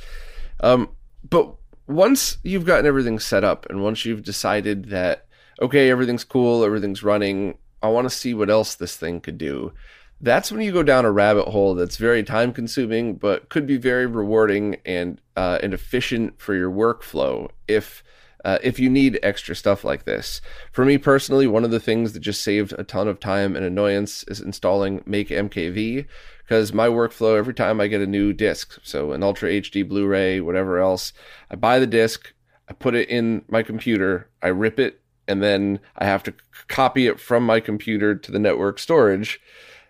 [0.60, 0.88] Um,
[1.28, 1.54] but
[1.86, 5.26] once you've gotten everything set up, and once you've decided that
[5.60, 9.72] okay, everything's cool, everything's running, I want to see what else this thing could do.
[10.20, 13.76] That's when you go down a rabbit hole that's very time consuming, but could be
[13.76, 18.02] very rewarding and uh, and efficient for your workflow if
[18.44, 20.40] uh, if you need extra stuff like this.
[20.72, 23.64] For me personally, one of the things that just saved a ton of time and
[23.64, 26.06] annoyance is installing MakeMKV
[26.42, 30.06] because my workflow every time I get a new disc, so an Ultra HD Blu
[30.06, 31.12] ray, whatever else,
[31.50, 32.32] I buy the disc,
[32.68, 36.34] I put it in my computer, I rip it, and then I have to
[36.68, 39.40] copy it from my computer to the network storage.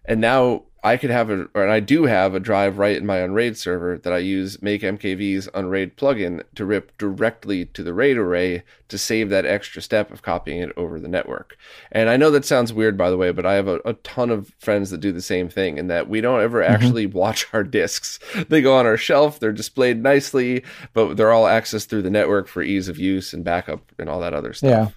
[0.05, 3.19] And now I could have a, or I do have a drive right in my
[3.19, 8.65] Unraid server that I use MakeMKV's Unraid plugin to rip directly to the RAID array
[8.89, 11.57] to save that extra step of copying it over the network.
[11.93, 14.31] And I know that sounds weird, by the way, but I have a, a ton
[14.31, 16.75] of friends that do the same thing in that we don't ever mm-hmm.
[16.75, 18.19] actually watch our discs.
[18.49, 20.65] They go on our shelf, they're displayed nicely,
[20.95, 24.21] but they're all accessed through the network for ease of use and backup and all
[24.21, 24.69] that other stuff.
[24.69, 24.89] Yeah.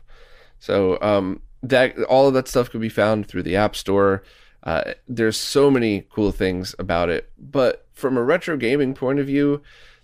[0.60, 4.24] So, um, that all of that stuff could be found through the App Store.
[4.66, 7.30] Uh, there's so many cool things about it.
[7.38, 9.62] But from a retro gaming point of view,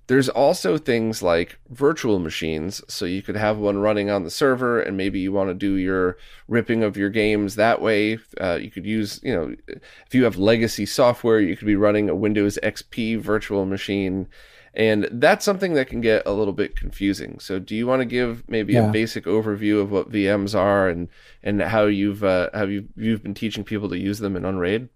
[0.08, 2.82] there's also things like virtual machines.
[2.88, 5.76] So you could have one running on the server, and maybe you want to do
[5.76, 8.19] your ripping of your games that way.
[8.39, 12.10] Uh, you could use, you know, if you have legacy software, you could be running
[12.10, 14.28] a Windows XP virtual machine.
[14.74, 17.40] And that's something that can get a little bit confusing.
[17.40, 18.88] So, do you want to give maybe yeah.
[18.88, 21.10] a basic overview of what VMs are and
[21.44, 24.88] and how you've uh, have you you've been teaching people to use them in Unraid?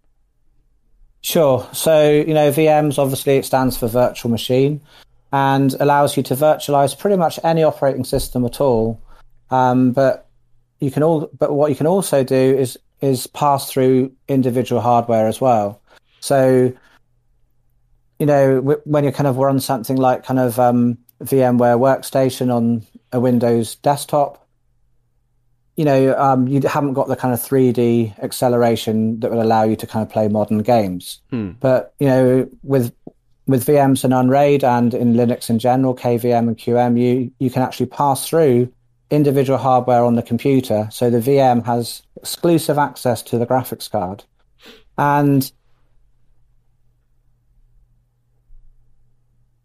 [1.22, 1.68] Sure.
[1.74, 4.80] So, you know, VMs obviously it stands for virtual machine
[5.34, 9.02] and allows you to virtualize pretty much any operating system at all.
[9.50, 10.30] Um, but
[10.80, 15.28] you can all but what you can also do is is pass through individual hardware
[15.28, 15.82] as well.
[16.22, 16.72] So
[18.19, 22.86] you know, when you kind of run something like kind of um, VMware Workstation on
[23.12, 24.47] a Windows desktop,
[25.75, 29.75] you know, um, you haven't got the kind of 3D acceleration that would allow you
[29.75, 31.21] to kind of play modern games.
[31.30, 31.51] Hmm.
[31.60, 32.93] But you know, with
[33.47, 37.62] with VMs and Unraid and in Linux in general, KVM and QEMU, you, you can
[37.62, 38.71] actually pass through
[39.12, 40.88] individual hardware on the computer.
[40.91, 44.23] So the VM has exclusive access to the graphics card.
[44.97, 45.51] And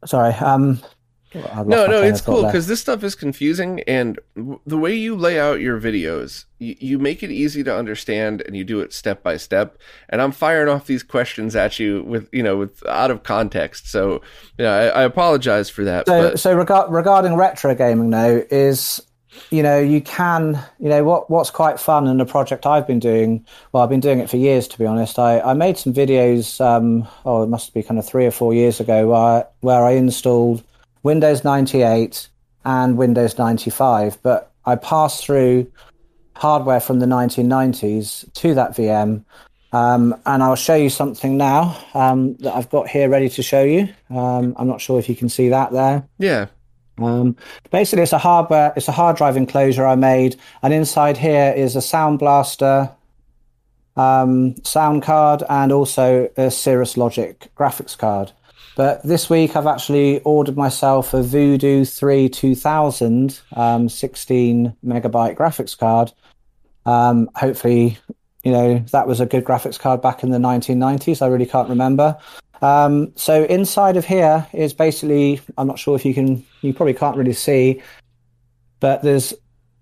[0.04, 0.34] sorry.
[0.34, 0.80] Um,
[1.32, 5.38] no, no, it's cool because this stuff is confusing, and w- the way you lay
[5.38, 9.22] out your videos, y- you make it easy to understand, and you do it step
[9.22, 9.78] by step.
[10.08, 13.88] And I'm firing off these questions at you with, you know, with out of context.
[13.88, 14.22] So,
[14.58, 16.08] yeah, I, I apologize for that.
[16.08, 16.40] So, but...
[16.40, 19.00] so rega- regarding retro gaming, now is
[19.50, 22.98] you know, you can, you know, what what's quite fun in the project I've been
[22.98, 23.44] doing.
[23.72, 25.18] Well, I've been doing it for years, to be honest.
[25.18, 26.60] I, I made some videos.
[26.60, 29.92] Um, oh, it must be kind of three or four years ago, where where I
[29.92, 30.62] installed
[31.02, 32.28] Windows 98
[32.64, 35.70] and Windows 95, but I passed through
[36.36, 39.24] hardware from the 1990s to that VM.
[39.72, 43.62] Um, and I'll show you something now um, that I've got here ready to show
[43.62, 43.88] you.
[44.10, 46.08] Um, I'm not sure if you can see that there.
[46.18, 46.46] Yeah,
[47.00, 47.36] um,
[47.70, 51.76] basically, it's a hardware, it's a hard drive enclosure I made, and inside here is
[51.76, 52.90] a Sound Blaster
[53.96, 58.32] um, sound card and also a Cirrus Logic graphics card.
[58.76, 65.76] But this week, I've actually ordered myself a Voodoo 3 2000 um, 16 megabyte graphics
[65.76, 66.12] card.
[66.86, 67.98] Um, hopefully,
[68.42, 71.20] you know that was a good graphics card back in the 1990s.
[71.20, 72.16] I really can't remember.
[72.62, 76.94] Um, so inside of here is basically, I'm not sure if you can, you probably
[76.94, 77.82] can't really see,
[78.80, 79.32] but there's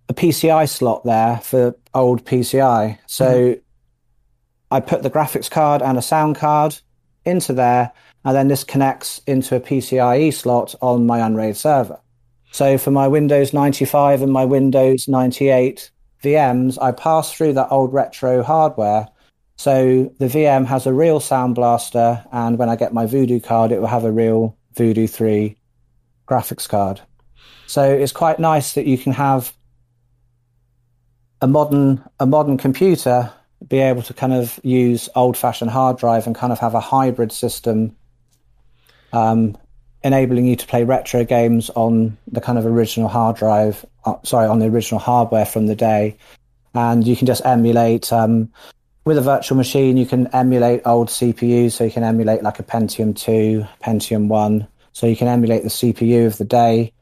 [0.08, 2.98] a PCI slot there for old PCI.
[3.06, 3.60] So mm-hmm.
[4.70, 6.78] I put the graphics card and a sound card
[7.24, 7.92] into there,
[8.24, 12.00] and then this connects into a PCIe slot on my Unraid server.
[12.52, 15.90] So for my Windows 95 and my Windows 98
[16.22, 19.08] VMs, I pass through that old retro hardware
[19.58, 23.72] so the VM has a real Sound Blaster, and when I get my Voodoo card,
[23.72, 25.56] it will have a real Voodoo 3
[26.28, 27.00] graphics card.
[27.66, 29.52] So it's quite nice that you can have
[31.40, 33.32] a modern a modern computer
[33.66, 36.80] be able to kind of use old fashioned hard drive and kind of have a
[36.80, 37.96] hybrid system
[39.12, 39.56] um,
[40.02, 44.46] enabling you to play retro games on the kind of original hard drive uh, sorry
[44.46, 46.16] on the original hardware from the day
[46.74, 48.50] and you can just emulate um,
[49.08, 51.72] with a virtual machine, you can emulate old CPUs.
[51.72, 54.68] So you can emulate like a Pentium 2, Pentium 1.
[54.92, 56.92] So you can emulate the CPU of the day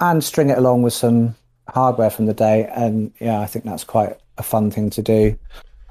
[0.00, 1.36] and string it along with some
[1.68, 2.66] hardware from the day.
[2.74, 5.38] And yeah, I think that's quite a fun thing to do.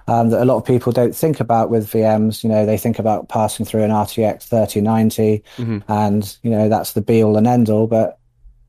[0.08, 2.44] Um, that a lot of people don't think about with VMs.
[2.44, 5.92] You know, they think about passing through an RTX 3090 mm-hmm.
[5.92, 7.86] and, you know, that's the be all and end all.
[7.86, 8.17] But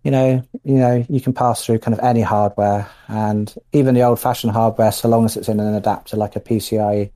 [0.08, 4.00] you know, you know, you can pass through kind of any hardware and even the
[4.00, 7.10] old fashioned hardware, so long as it's in an adapter like a PCIe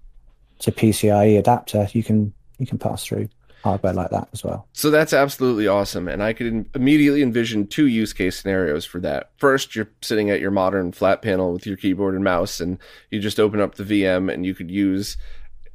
[0.58, 3.30] to PCIe adapter, you can you can pass through
[3.64, 4.68] hardware like that as well.
[4.74, 6.06] So that's absolutely awesome.
[6.06, 9.30] And I could immediately envision two use case scenarios for that.
[9.38, 12.76] First, you're sitting at your modern flat panel with your keyboard and mouse, and
[13.08, 15.16] you just open up the VM and you could use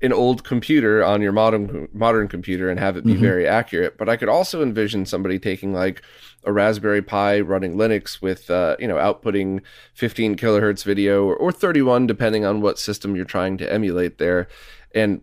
[0.01, 3.21] an old computer on your modern modern computer and have it be mm-hmm.
[3.21, 3.97] very accurate.
[3.97, 6.03] But I could also envision somebody taking like
[6.47, 9.61] a Raspberry Pi running Linux with uh, you know outputting
[9.93, 14.47] 15 kilohertz video or, or 31 depending on what system you're trying to emulate there,
[14.95, 15.21] and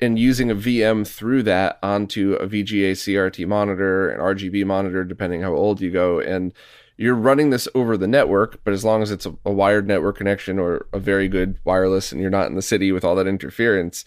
[0.00, 5.42] and using a VM through that onto a VGA CRT monitor, an RGB monitor, depending
[5.42, 6.52] how old you go, and
[6.96, 10.18] you're running this over the network, but as long as it's a, a, wired network
[10.18, 13.28] connection or a very good wireless and you're not in the city with all that
[13.28, 14.04] interference,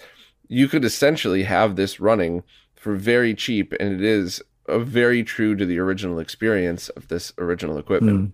[0.49, 2.43] you could essentially have this running
[2.75, 3.73] for very cheap.
[3.79, 4.43] And it is
[4.79, 8.29] very true to the original experience of this original equipment.
[8.29, 8.31] Mm.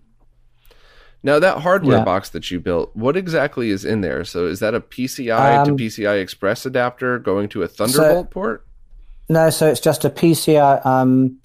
[1.22, 2.04] Now that hardware yeah.
[2.04, 4.24] box that you built, what exactly is in there?
[4.24, 8.30] So is that a PCI um, to PCI Express adapter going to a Thunderbolt so,
[8.30, 8.66] port?
[9.28, 11.38] No, so it's just a PCI um,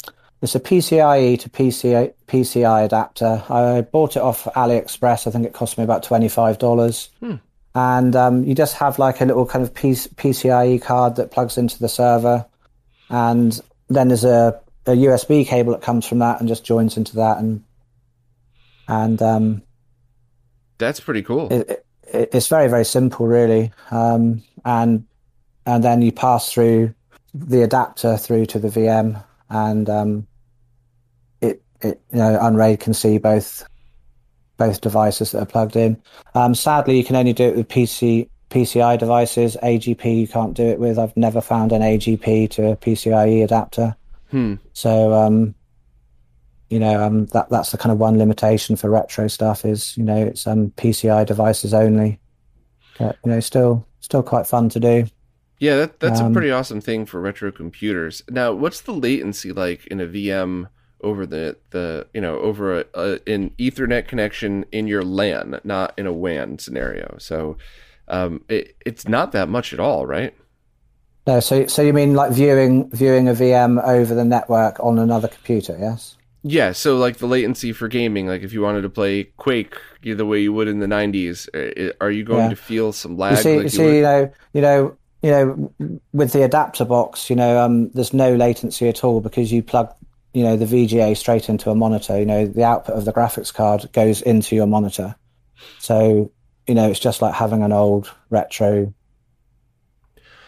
[0.43, 3.41] it's a PCIe to PCI, PCI adapter.
[3.49, 5.25] I bought it off AliExpress.
[5.25, 7.09] I think it cost me about $25.
[7.21, 7.35] Hmm.
[7.75, 11.79] And um, you just have like a little kind of PCIe card that plugs into
[11.79, 12.45] the server.
[13.09, 17.15] And then there's a, a USB cable that comes from that and just joins into
[17.17, 17.37] that.
[17.37, 17.63] And,
[18.87, 19.61] and um,
[20.77, 21.51] that's pretty cool.
[21.51, 23.71] It, it, it's very, very simple, really.
[23.91, 25.05] Um, and,
[25.65, 26.93] and then you pass through
[27.33, 29.23] the adapter through to the VM.
[29.49, 30.27] And um,
[31.41, 33.65] it, it you know, Unraid can see both
[34.57, 36.01] both devices that are plugged in.
[36.35, 39.57] Um, sadly, you can only do it with PC PCI devices.
[39.63, 40.99] AGP you can't do it with.
[40.99, 43.95] I've never found an AGP to a PCIe adapter.
[44.33, 44.55] Hmm.
[44.73, 45.53] So, um,
[46.71, 50.03] you know, um, that that's the kind of one limitation for retro stuff is you
[50.03, 52.19] know it's um, PCI devices only.
[52.97, 55.05] But, you know, still still quite fun to do.
[55.59, 58.23] Yeah, that, that's a um, pretty awesome thing for retro computers.
[58.27, 60.67] Now, what's the latency like in a VM?
[61.03, 65.93] over the the you know over a, a, an Ethernet connection in your LAN, not
[65.97, 67.17] in a WAN scenario.
[67.19, 67.57] So
[68.07, 70.33] um, it, it's not that much at all, right?
[71.25, 75.27] No, so so you mean like viewing viewing a VM over the network on another
[75.27, 75.77] computer?
[75.79, 76.17] Yes.
[76.45, 80.25] Yeah, so like the latency for gaming, like if you wanted to play Quake the
[80.25, 81.47] way you would in the '90s,
[82.01, 82.49] are you going yeah.
[82.49, 83.37] to feel some lag?
[83.37, 87.29] You see, like you, see, you know, you know, you know, with the adapter box,
[87.29, 89.93] you know, um, there's no latency at all because you plug
[90.33, 92.19] you know the VGA straight into a monitor.
[92.19, 95.15] You know the output of the graphics card goes into your monitor,
[95.79, 96.31] so
[96.67, 98.93] you know it's just like having an old retro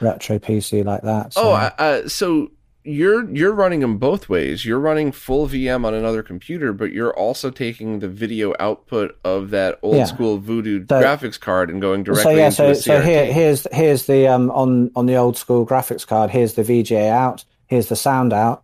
[0.02, 1.34] retro PC like that.
[1.34, 1.42] So.
[1.42, 2.52] Oh, uh, so
[2.86, 4.64] you're you're running them both ways.
[4.64, 9.50] You're running full VM on another computer, but you're also taking the video output of
[9.50, 10.06] that old yeah.
[10.06, 13.66] school Voodoo so, graphics card and going directly so yeah, into so, So here here's
[13.72, 16.30] here's the um on on the old school graphics card.
[16.30, 17.44] Here's the VGA out.
[17.68, 18.64] Here's the sound out.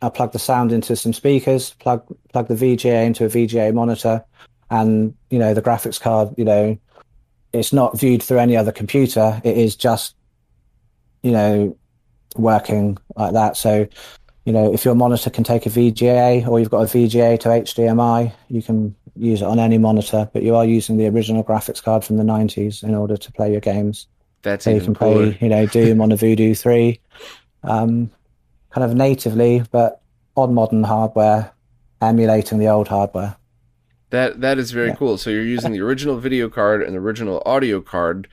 [0.00, 4.24] I plug the sound into some speakers, plug plug the VGA into a VGA monitor,
[4.70, 6.32] and you know the graphics card.
[6.36, 6.78] You know,
[7.52, 9.40] it's not viewed through any other computer.
[9.42, 10.14] It is just,
[11.22, 11.76] you know,
[12.36, 13.56] working like that.
[13.56, 13.86] So,
[14.44, 17.48] you know, if your monitor can take a VGA or you've got a VGA to
[17.48, 20.30] HDMI, you can use it on any monitor.
[20.32, 23.50] But you are using the original graphics card from the '90s in order to play
[23.52, 24.06] your games.
[24.42, 25.32] That's so you can cooler.
[25.32, 27.00] play, you know, Doom on a Voodoo three.
[27.64, 28.10] Um,
[28.70, 30.00] kind of natively, but
[30.36, 31.52] on modern hardware,
[32.00, 33.36] emulating the old hardware.
[34.10, 34.94] That that is very yeah.
[34.94, 35.18] cool.
[35.18, 38.28] So you're using the original video card and the original audio card,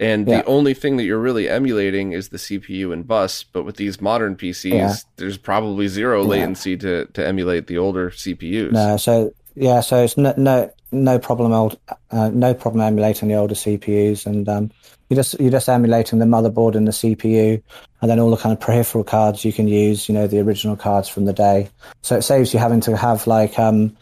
[0.00, 0.38] and yeah.
[0.38, 3.44] the only thing that you're really emulating is the CPU and bus.
[3.44, 4.94] But with these modern PCs, yeah.
[5.16, 8.72] there's probably zero latency to, to emulate the older CPUs.
[8.72, 11.78] No, so yeah, so it's no no, no problem old
[12.10, 14.70] uh, no problem emulating the older CPUs, and um,
[15.10, 17.62] you just you're just emulating the motherboard and the CPU,
[18.00, 20.08] and then all the kind of peripheral cards you can use.
[20.08, 21.68] You know, the original cards from the day.
[22.00, 23.94] So it saves you having to have like um,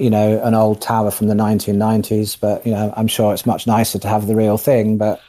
[0.00, 2.36] you know, an old tower from the 1990s.
[2.40, 4.98] But you know, I'm sure it's much nicer to have the real thing.
[4.98, 5.20] But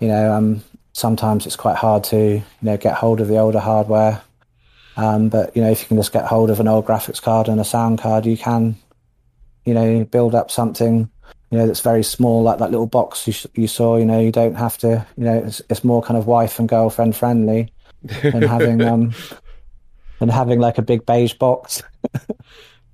[0.00, 3.60] you know, um, sometimes it's quite hard to you know get hold of the older
[3.60, 4.22] hardware.
[4.96, 7.48] Um, but you know, if you can just get hold of an old graphics card
[7.48, 8.76] and a sound card, you can
[9.64, 11.10] you know, build up something,
[11.50, 13.96] you know, that's very small, like that little box you, you saw.
[13.96, 16.68] You know, you don't have to, you know, it's, it's more kind of wife and
[16.68, 19.12] girlfriend friendly than having um
[20.18, 21.82] than having like a big beige box.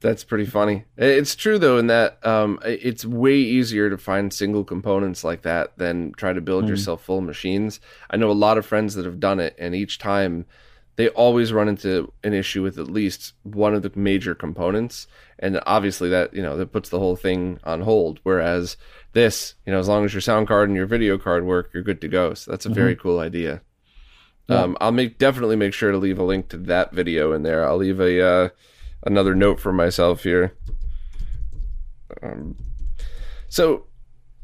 [0.01, 0.85] That's pretty funny.
[0.97, 5.79] It's true though, in that um, it's way easier to find single components like that
[5.79, 6.69] than try to build mm.
[6.69, 7.81] yourself full machines.
[8.11, 10.45] I know a lot of friends that have done it, and each time
[10.97, 15.07] they always run into an issue with at least one of the major components
[15.39, 18.77] and obviously that you know that puts the whole thing on hold whereas
[19.13, 21.83] this you know as long as your sound card and your video card work you're
[21.83, 22.75] good to go so that's a mm-hmm.
[22.75, 23.61] very cool idea
[24.49, 24.63] yeah.
[24.63, 27.66] um, i'll make definitely make sure to leave a link to that video in there
[27.66, 28.49] i'll leave a uh,
[29.05, 30.57] another note for myself here
[32.22, 32.57] um,
[33.49, 33.86] so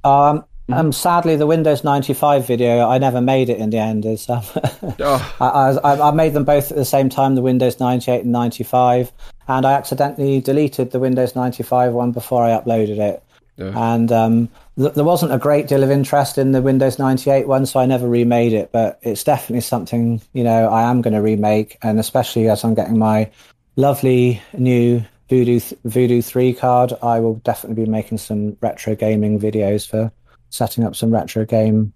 [0.05, 0.78] um Mm-hmm.
[0.78, 4.07] Um, sadly, the Windows 95 video, I never made it in the end.
[4.07, 4.42] Is um,
[5.00, 5.34] oh.
[5.40, 9.11] I, I, I, made them both at the same time, the Windows 98 and 95,
[9.48, 13.22] and I accidentally deleted the Windows 95 one before I uploaded it.
[13.57, 13.94] Yeah.
[13.94, 14.48] And um,
[14.78, 17.86] th- there wasn't a great deal of interest in the Windows 98 one, so I
[17.86, 18.70] never remade it.
[18.70, 22.74] But it's definitely something you know I am going to remake, and especially as I'm
[22.74, 23.28] getting my
[23.77, 29.89] lovely new Voodoo Voodoo 3 card, I will definitely be making some retro gaming videos
[29.89, 30.12] for
[30.51, 31.93] setting up some retro game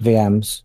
[0.00, 0.62] VMs.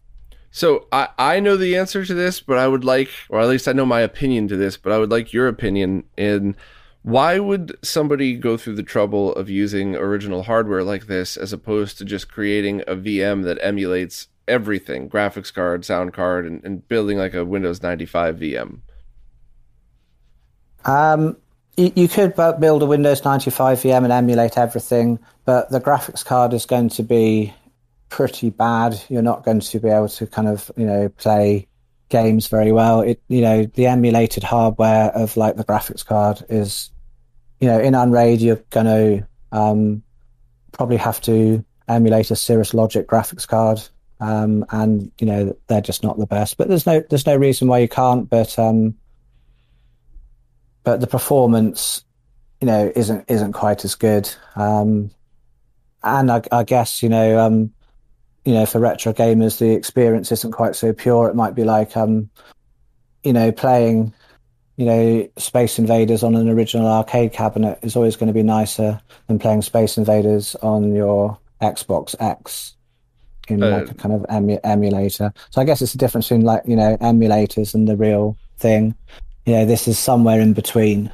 [0.51, 3.67] So I, I know the answer to this, but I would like, or at least
[3.67, 6.55] I know my opinion to this, but I would like your opinion in
[7.01, 11.97] why would somebody go through the trouble of using original hardware like this as opposed
[11.97, 17.17] to just creating a VM that emulates everything graphics card, sound card, and, and building
[17.17, 18.81] like a Windows 95 VM?
[20.85, 21.37] Um,
[21.77, 26.53] you, you could build a Windows 95 VM and emulate everything, but the graphics card
[26.53, 27.53] is going to be
[28.09, 29.01] pretty bad.
[29.09, 31.67] You're not going to be able to kind of, you know, play
[32.09, 33.01] games very well.
[33.01, 36.91] It, you know, the emulated hardware of like the graphics card is
[37.63, 40.03] you know, in Unraid, you're going to um,
[40.73, 43.81] probably have to emulate a Cirrus Logic graphics card,
[44.19, 46.57] um, and you know they're just not the best.
[46.57, 48.29] But there's no there's no reason why you can't.
[48.29, 48.95] But um,
[50.83, 52.03] but the performance,
[52.61, 54.29] you know, isn't isn't quite as good.
[54.55, 55.11] Um,
[56.03, 57.73] and I, I, guess you know, um,
[58.43, 61.29] you know, for retro gamers, the experience isn't quite so pure.
[61.29, 62.29] It might be like, um,
[63.23, 64.13] you know, playing
[64.75, 68.99] you know, Space Invaders on an original arcade cabinet is always going to be nicer
[69.27, 72.75] than playing Space Invaders on your Xbox X
[73.47, 75.31] in uh, like a kind of emu- emulator.
[75.51, 78.95] So I guess it's a difference between like you know emulators and the real thing.
[79.45, 81.11] You know, this is somewhere in between.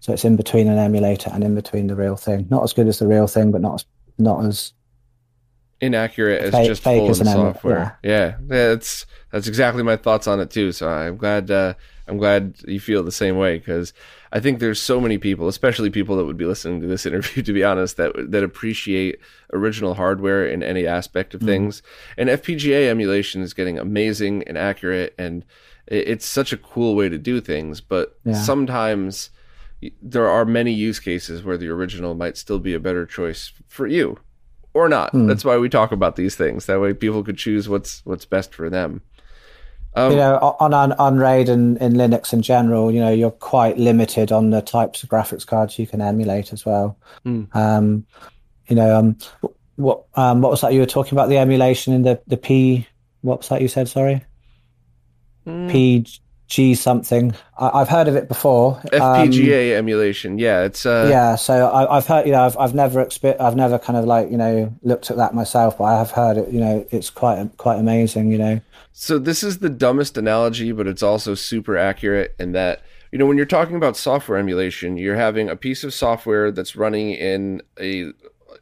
[0.00, 2.46] So it's in between an emulator and in between the real thing.
[2.50, 3.84] Not as good as the real thing, but not as
[4.18, 4.72] not as
[5.80, 7.98] inaccurate as fake, just fake full as software.
[8.02, 8.10] Yeah.
[8.10, 10.72] yeah, that's that's exactly my thoughts on it too.
[10.72, 11.50] So I'm glad.
[11.50, 11.74] Uh,
[12.08, 13.92] I'm glad you feel the same way because
[14.32, 17.42] I think there's so many people, especially people that would be listening to this interview,
[17.42, 19.18] to be honest, that that appreciate
[19.52, 21.82] original hardware in any aspect of mm things.
[22.16, 25.44] And FPGA emulation is getting amazing and accurate, and
[25.86, 27.80] it's such a cool way to do things.
[27.80, 28.34] But yeah.
[28.34, 29.30] sometimes
[30.00, 33.86] there are many use cases where the original might still be a better choice for
[33.86, 34.18] you,
[34.74, 35.12] or not.
[35.12, 35.28] Mm.
[35.28, 36.66] That's why we talk about these things.
[36.66, 39.02] That way, people could choose what's what's best for them.
[39.94, 43.76] Um, you know, on, on Unraid and in Linux in general, you know, you're quite
[43.76, 46.96] limited on the types of graphics cards you can emulate as well.
[47.26, 47.54] Mm.
[47.54, 48.06] Um,
[48.68, 49.18] you know, um,
[49.76, 52.86] what um, what was that you were talking about the emulation in the the P?
[53.20, 53.88] What was that you said?
[53.88, 54.24] Sorry,
[55.46, 55.70] mm.
[55.70, 57.34] PG something.
[57.58, 58.80] I, have heard of it before.
[58.92, 60.38] FPGA um, emulation.
[60.38, 61.06] Yeah, it's uh...
[61.10, 61.36] yeah.
[61.36, 62.26] So I, have heard.
[62.26, 65.16] You know, I've I've never exper- I've never kind of like you know looked at
[65.16, 66.52] that myself, but I have heard it.
[66.52, 68.30] You know, it's quite quite amazing.
[68.30, 68.60] You know.
[68.92, 73.26] So this is the dumbest analogy, but it's also super accurate in that you know
[73.26, 77.62] when you're talking about software emulation, you're having a piece of software that's running in
[77.78, 78.12] a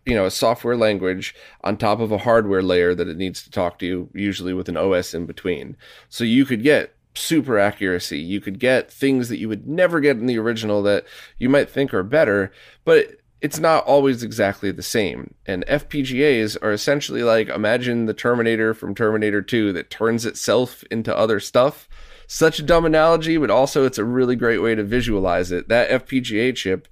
[0.07, 3.51] you know a software language on top of a hardware layer that it needs to
[3.51, 5.77] talk to, you, usually with an OS in between.
[6.09, 8.19] So you could get super accuracy.
[8.19, 11.05] You could get things that you would never get in the original that
[11.39, 12.53] you might think are better,
[12.85, 15.35] but it's not always exactly the same.
[15.47, 21.17] And FPGAs are essentially like imagine the Terminator from Terminator 2 that turns itself into
[21.17, 21.89] other stuff.
[22.27, 25.69] Such a dumb analogy, but also it's a really great way to visualize it.
[25.69, 26.87] That FPGA chip,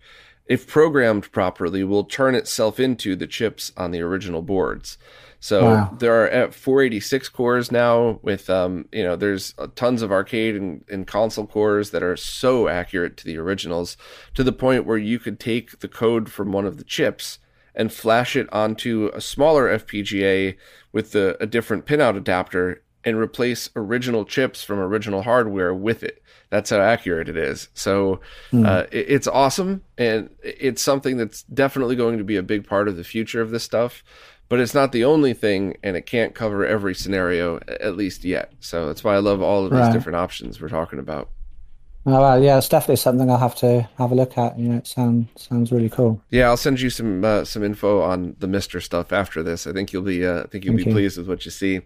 [0.49, 4.99] if programmed properly, will turn itself into the chips on the original boards.
[5.41, 5.97] So wow.
[5.97, 10.85] there are at 486 cores now with um, you know there's tons of arcade and,
[10.91, 13.97] and, console cores that are so accurate to the originals
[14.35, 17.39] to the point where you could take the code from one of the chips
[17.73, 20.57] and flash it onto a smaller FPGA
[20.93, 26.23] with the, a different pinout adapter and replace original chips from original hardware with it.
[26.51, 27.69] That's how accurate it is.
[27.75, 28.21] So
[28.53, 28.67] mm.
[28.67, 32.89] uh, it, it's awesome, and it's something that's definitely going to be a big part
[32.89, 34.03] of the future of this stuff
[34.49, 38.53] but it's not the only thing and it can't cover every scenario at least yet
[38.61, 39.93] so that's why i love all of these right.
[39.93, 41.31] different options we're talking about
[42.07, 44.77] oh well yeah it's definitely something i'll have to have a look at you know
[44.79, 48.47] it sounds sounds really cool yeah i'll send you some uh, some info on the
[48.47, 50.95] MiSTer stuff after this i think you'll be uh, i think you'll Thank be you.
[50.95, 51.81] pleased with what you see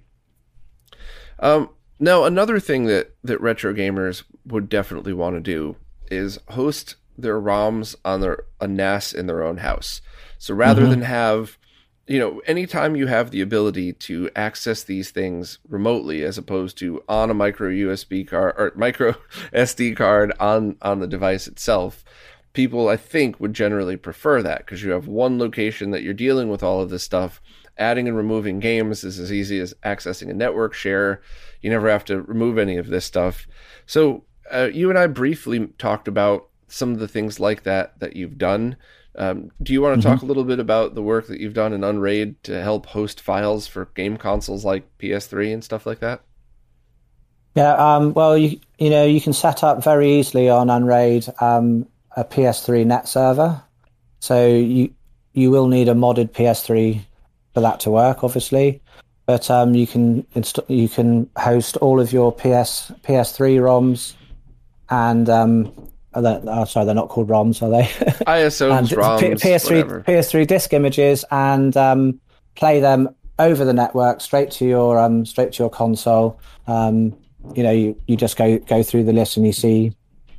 [1.43, 1.69] um
[2.01, 5.77] now another thing that that retro gamers would definitely want to do
[6.11, 10.01] is host their roms on their a nas in their own house
[10.39, 10.91] so rather mm-hmm.
[10.91, 11.59] than have
[12.07, 17.03] you know, anytime you have the ability to access these things remotely as opposed to
[17.09, 19.13] on a micro USB card or micro
[19.53, 22.05] SD card on on the device itself,
[22.53, 26.49] people I think would generally prefer that because you have one location that you're dealing
[26.49, 27.41] with all of this stuff.
[27.79, 31.23] Adding and removing games is as easy as accessing a network share.
[31.61, 33.47] You never have to remove any of this stuff.
[33.87, 38.17] So, uh, you and I briefly talked about some of the things like that that
[38.17, 38.77] you've done
[39.15, 40.15] Um, do you want to mm-hmm.
[40.15, 43.21] talk a little bit about the work that you've done in Unraid to help host
[43.21, 46.23] files for game consoles like PS3 and stuff like that?
[47.55, 51.87] Yeah, um, well, you you know you can set up very easily on Unraid um,
[52.17, 53.63] a PS3 net server.
[54.21, 54.95] So you
[55.35, 57.03] you will need a modded PS3
[57.55, 58.81] for that to work, obviously.
[59.27, 64.15] But um, you can inst- you can host all of your PS PS3 ROMs
[64.91, 65.73] and um,
[66.15, 67.85] oh, sorry, they're not called ROMs, are they?
[68.27, 70.01] ISOs, ROMs, P- PS3 whatever.
[70.03, 72.21] PS3 disk images, and um,
[72.55, 76.39] play them over the network straight to your um, straight to your console.
[76.67, 77.17] Um,
[77.55, 79.93] you know, you, you just go go through the list and you see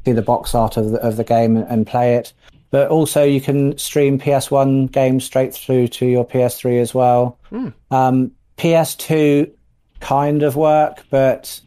[0.06, 2.34] see the box art of the, of the game and play it.
[2.74, 7.38] But also, you can stream PS1 games straight through to your PS3 as well.
[7.52, 7.72] Mm.
[7.92, 9.52] Um, PS2
[10.00, 11.62] kind of work, but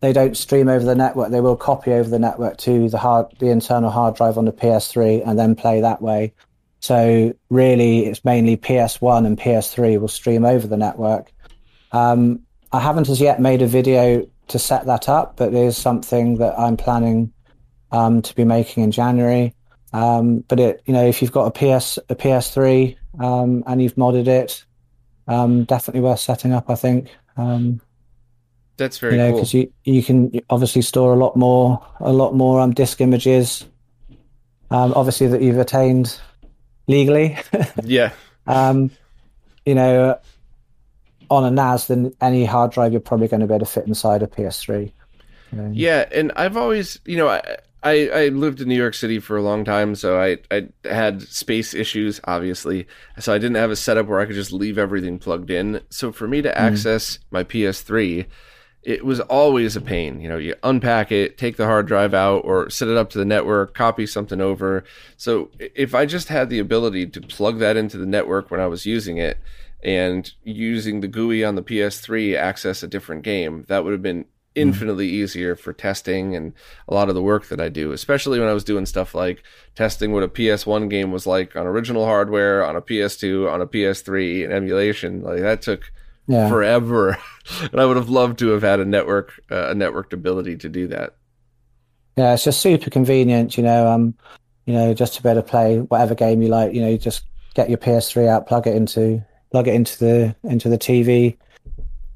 [0.00, 1.30] they don't stream over the network.
[1.30, 4.52] They will copy over the network to the hard, the internal hard drive on the
[4.52, 6.32] PS3, and then play that way.
[6.80, 11.30] So really, it's mainly PS1 and PS3 will stream over the network.
[11.92, 12.40] Um,
[12.72, 16.38] I haven't as yet made a video to set that up, but it is something
[16.38, 17.30] that I'm planning
[17.92, 19.52] um, to be making in January.
[19.92, 23.94] Um, but it, you know, if you've got a PS a PS3 um, and you've
[23.94, 24.64] modded it,
[25.28, 26.70] um, definitely worth setting up.
[26.70, 27.08] I think.
[27.36, 27.80] Um,
[28.76, 29.38] that's very you know, cool.
[29.38, 33.64] Because you you can obviously store a lot more a lot more um, disk images.
[34.70, 36.18] Um, obviously that you've attained
[36.88, 37.38] legally.
[37.84, 38.12] yeah.
[38.46, 38.90] Um,
[39.64, 40.18] you know,
[41.30, 43.86] on a NAS, then any hard drive you're probably going to be able to fit
[43.86, 44.92] inside a PS3.
[45.52, 45.70] You know?
[45.72, 47.56] Yeah, and I've always, you know, I,
[47.86, 51.22] I, I lived in New York City for a long time, so I, I had
[51.22, 52.88] space issues, obviously.
[53.20, 55.80] So I didn't have a setup where I could just leave everything plugged in.
[55.88, 56.56] So for me to mm.
[56.56, 58.26] access my PS3,
[58.82, 60.20] it was always a pain.
[60.20, 63.18] You know, you unpack it, take the hard drive out, or set it up to
[63.18, 64.82] the network, copy something over.
[65.16, 68.66] So if I just had the ability to plug that into the network when I
[68.66, 69.38] was using it
[69.84, 74.24] and using the GUI on the PS3 access a different game, that would have been
[74.56, 74.68] mm-hmm.
[74.68, 76.52] infinitely easier for testing and
[76.88, 79.42] a lot of the work that I do, especially when I was doing stuff like
[79.74, 83.66] testing what a PS1 game was like on original hardware, on a PS2, on a
[83.66, 85.22] PS3, and emulation.
[85.22, 85.92] Like that took
[86.26, 86.48] yeah.
[86.48, 87.18] forever,
[87.60, 90.68] and I would have loved to have had a network uh, a networked ability to
[90.68, 91.14] do that.
[92.16, 93.86] Yeah, it's just super convenient, you know.
[93.86, 94.14] Um,
[94.64, 96.74] you know, just to be able to play whatever game you like.
[96.74, 100.36] You know, you just get your PS3 out, plug it into plug it into the
[100.44, 101.36] into the TV.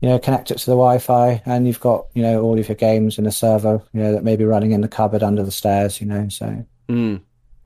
[0.00, 2.76] You know, connect it to the Wi-Fi, and you've got you know all of your
[2.76, 3.82] games in a server.
[3.92, 6.00] You know that may be running in the cupboard under the stairs.
[6.00, 7.20] You know, so mm.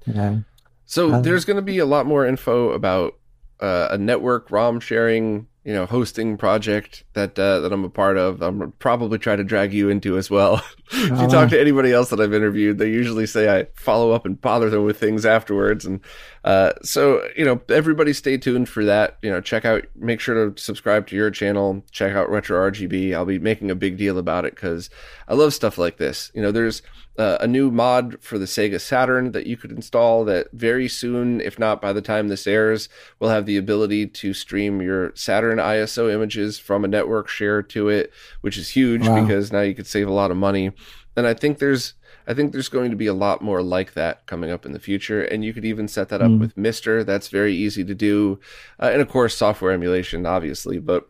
[0.06, 0.42] you know.
[0.86, 3.14] So um, there's going to be a lot more info about
[3.60, 8.18] uh, a network ROM sharing you know hosting project that uh, that I'm a part
[8.18, 8.42] of.
[8.42, 10.62] I'm probably try to drag you into as well.
[10.90, 14.26] if you talk to anybody else that I've interviewed, they usually say I follow up
[14.26, 15.86] and bother them with things afterwards.
[15.86, 16.00] And
[16.44, 19.16] uh, so you know, everybody stay tuned for that.
[19.22, 21.82] You know, check out, make sure to subscribe to your channel.
[21.90, 23.14] Check out Retro RGB.
[23.14, 24.90] I'll be making a big deal about it because
[25.26, 26.30] I love stuff like this.
[26.34, 26.82] You know, there's
[27.16, 31.40] uh, a new mod for the Sega Saturn that you could install that very soon,
[31.40, 32.88] if not by the time this airs,
[33.20, 37.88] will have the ability to stream your Saturn ISO images from a network share to
[37.88, 39.20] it, which is huge wow.
[39.20, 40.72] because now you could save a lot of money.
[41.16, 41.94] And I think there's
[42.26, 44.78] I think there's going to be a lot more like that coming up in the
[44.78, 45.22] future.
[45.22, 46.40] And you could even set that up mm.
[46.40, 47.04] with MiSTer.
[47.04, 48.40] That's very easy to do.
[48.80, 50.78] Uh, and of course, software emulation, obviously.
[50.78, 51.08] But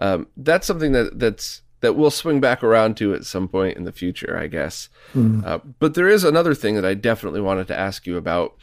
[0.00, 3.84] um, that's something that that's that we'll swing back around to at some point in
[3.84, 4.88] the future, I guess.
[5.14, 5.44] Mm.
[5.44, 8.56] Uh, but there is another thing that I definitely wanted to ask you about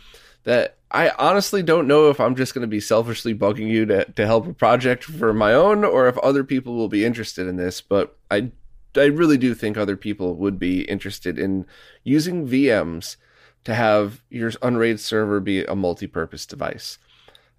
[0.43, 4.05] that I honestly don't know if I'm just going to be selfishly bugging you to,
[4.05, 7.57] to help a project for my own or if other people will be interested in
[7.57, 8.51] this, but I,
[8.95, 11.65] I really do think other people would be interested in
[12.03, 13.17] using VMs
[13.65, 16.99] to have your Unraid server be a multi purpose device.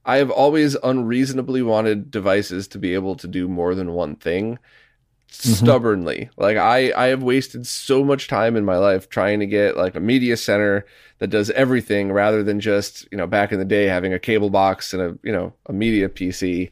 [0.05, 4.61] I have always unreasonably wanted devices to be able to do more than one thing
[5.31, 5.53] mm-hmm.
[5.53, 6.31] stubbornly.
[6.37, 9.95] Like I I have wasted so much time in my life trying to get like
[9.95, 10.87] a media center
[11.19, 14.51] that does everything rather than just, you know, back in the day having a cable
[14.51, 16.71] box and a, you know, a media PC.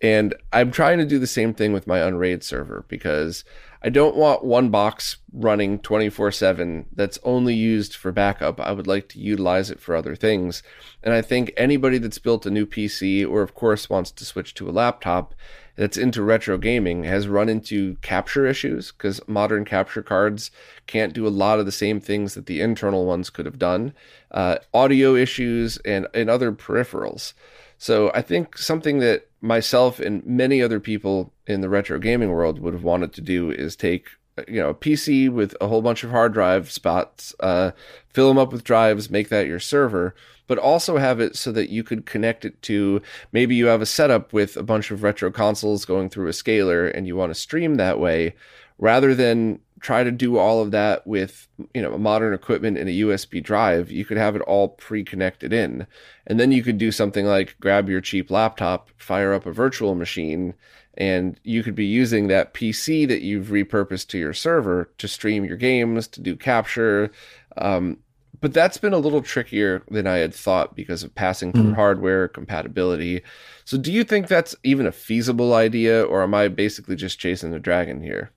[0.00, 3.44] And I'm trying to do the same thing with my Unraid server because
[3.82, 8.60] I don't want one box running 24 7 that's only used for backup.
[8.60, 10.62] I would like to utilize it for other things.
[11.02, 14.54] And I think anybody that's built a new PC or, of course, wants to switch
[14.54, 15.34] to a laptop
[15.78, 20.50] that's into retro gaming has run into capture issues because modern capture cards
[20.88, 23.94] can't do a lot of the same things that the internal ones could have done,
[24.32, 27.32] uh, audio issues, and, and other peripherals.
[27.78, 32.58] So I think something that myself and many other people in the retro gaming world
[32.58, 34.08] would have wanted to do is take
[34.48, 37.70] you know a PC with a whole bunch of hard drive spots, uh,
[38.12, 40.16] fill them up with drives, make that your server,
[40.48, 43.86] but also have it so that you could connect it to maybe you have a
[43.86, 47.40] setup with a bunch of retro consoles going through a scaler and you want to
[47.40, 48.34] stream that way,
[48.78, 52.92] rather than try to do all of that with you know modern equipment and a
[52.92, 55.86] USB drive, you could have it all pre-connected in,
[56.26, 59.94] and then you could do something like grab your cheap laptop, fire up a virtual
[59.94, 60.54] machine,
[60.94, 65.44] and you could be using that PC that you've repurposed to your server to stream
[65.44, 67.10] your games, to do capture.
[67.56, 67.98] Um,
[68.40, 71.74] but that's been a little trickier than I had thought because of passing through mm.
[71.74, 73.22] hardware compatibility.
[73.64, 77.50] So, do you think that's even a feasible idea, or am I basically just chasing
[77.50, 78.30] the dragon here?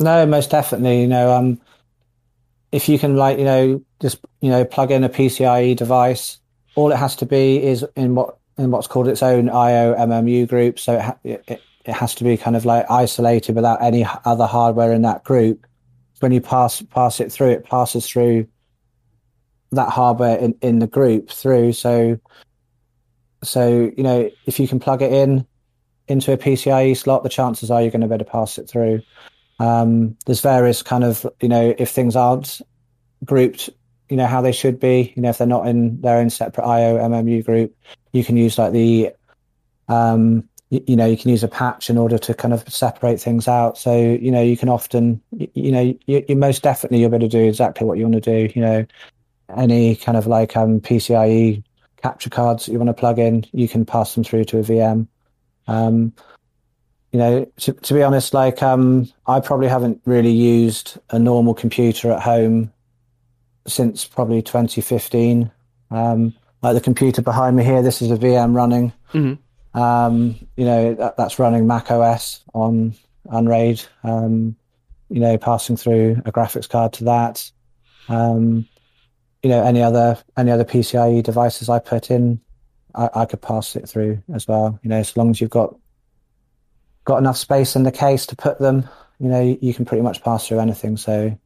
[0.00, 1.02] No, most definitely.
[1.02, 1.60] You know, um,
[2.72, 6.38] if you can, like, you know, just you know, plug in a PCIe device,
[6.74, 10.48] all it has to be is in what in what's called its own IO MMU
[10.48, 10.78] group.
[10.78, 14.92] So it, it, it has to be kind of like isolated without any other hardware
[14.92, 15.66] in that group.
[16.20, 18.46] When you pass pass it through, it passes through
[19.74, 21.72] that hardware in, in the group through.
[21.72, 22.18] So
[23.42, 25.46] so you know if you can plug it in
[26.08, 28.68] into a PCIe slot, the chances are you're going to be able to pass it
[28.68, 29.00] through.
[29.58, 32.60] Um, there's various kind of you know if things aren't
[33.24, 33.70] grouped,
[34.08, 35.12] you know how they should be.
[35.16, 37.76] You know if they're not in their own separate IO MMU group,
[38.12, 39.12] you can use like the
[39.88, 43.46] um, you, know you can use a patch in order to kind of separate things
[43.48, 43.78] out.
[43.78, 47.16] So you know you can often you, you know you, you most definitely you'll be
[47.16, 48.52] able to do exactly what you want to do.
[48.54, 48.86] You know
[49.58, 51.62] any kind of like um, PCIe
[52.02, 55.06] capture cards you want to plug in, you can pass them through to a VM.
[55.66, 56.12] Um,
[57.12, 61.54] you know, to, to be honest, like um, I probably haven't really used a normal
[61.54, 62.72] computer at home
[63.66, 65.50] since probably 2015.
[65.90, 68.92] Um, like the computer behind me here, this is a VM running.
[69.12, 69.80] Mm-hmm.
[69.80, 72.94] Um, you know, that, that's running Mac OS on
[73.30, 73.82] Unraid.
[74.02, 74.56] Um,
[75.08, 77.50] you know, passing through a graphics card to that.
[78.08, 78.66] Um,
[79.44, 82.40] you know, any other any other PCIe devices I put in,
[82.94, 84.80] I, I could pass it through as well.
[84.82, 85.76] You know, as long as you've got
[87.04, 88.88] got enough space in the case to put them,
[89.20, 90.96] you know, you, you can pretty much pass through anything.
[90.96, 91.38] So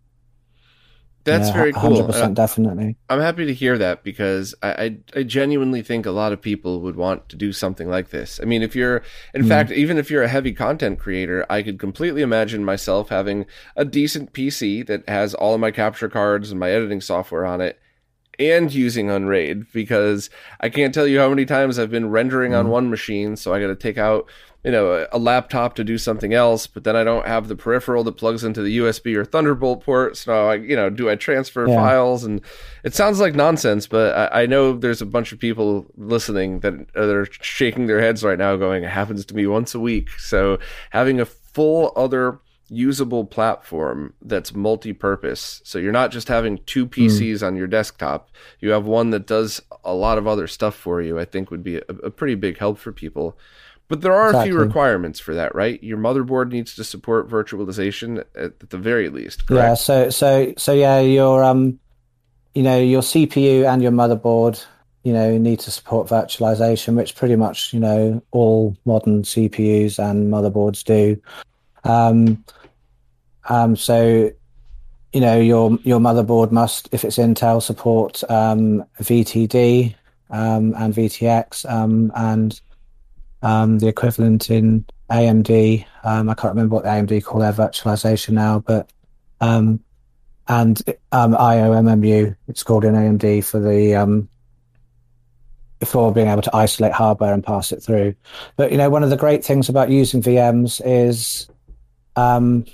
[1.24, 1.90] that's very cool.
[1.90, 2.96] 100% definitely.
[3.08, 6.80] I'm happy to hear that because I, I, I genuinely think a lot of people
[6.82, 8.40] would want to do something like this.
[8.40, 9.02] I mean, if you're,
[9.34, 9.48] in mm.
[9.48, 13.46] fact, even if you're a heavy content creator, I could completely imagine myself having
[13.76, 17.60] a decent PC that has all of my capture cards and my editing software on
[17.60, 17.78] it,
[18.38, 20.30] and using Unraid because
[20.60, 22.72] I can't tell you how many times I've been rendering on mm-hmm.
[22.72, 24.28] one machine, so I got to take out
[24.64, 27.54] you know a, a, laptop to do something else, but then I don't have the
[27.54, 30.16] peripheral that plugs into the USB or Thunderbolt port.
[30.16, 31.76] So I, you know, do I transfer yeah.
[31.76, 32.24] files?
[32.24, 32.40] And
[32.82, 36.74] it sounds like nonsense, but I, I, know there's a bunch of people listening that
[36.96, 40.58] are shaking their heads right now, going, "It happens to me once a week." So
[40.90, 45.62] having a full other usable platform that's multi-purpose.
[45.64, 47.46] So you're not just having two PCs mm.
[47.46, 48.30] on your desktop.
[48.60, 51.18] You have one that does a lot of other stuff for you.
[51.18, 53.38] I think would be a, a pretty big help for people.
[53.88, 54.50] But there are exactly.
[54.50, 55.82] a few requirements for that, right?
[55.82, 59.46] Your motherboard needs to support virtualization at, at the very least.
[59.46, 59.66] Correct?
[59.66, 59.74] Yeah.
[59.74, 61.78] So so so yeah, your um,
[62.54, 64.62] you know, your CPU and your motherboard,
[65.04, 70.30] you know, need to support virtualization, which pretty much you know all modern CPUs and
[70.30, 71.18] motherboards do.
[71.84, 72.44] Um,
[73.48, 74.30] um, so,
[75.12, 79.94] you know, your your motherboard must, if it's Intel, support um, VTD
[80.30, 82.60] um, and VTX um, and
[83.42, 85.84] um, the equivalent in AMD.
[86.04, 88.90] Um, I can't remember what the AMD call their virtualization now, but
[89.40, 89.80] and
[91.12, 94.26] IOMMU, it's called in AMD for the
[95.84, 98.14] for being able to isolate hardware and pass it through.
[98.56, 101.48] But you know, one of the great things about using VMs is
[102.16, 102.64] um,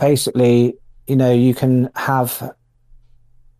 [0.00, 0.74] basically,
[1.06, 2.54] you know, you can have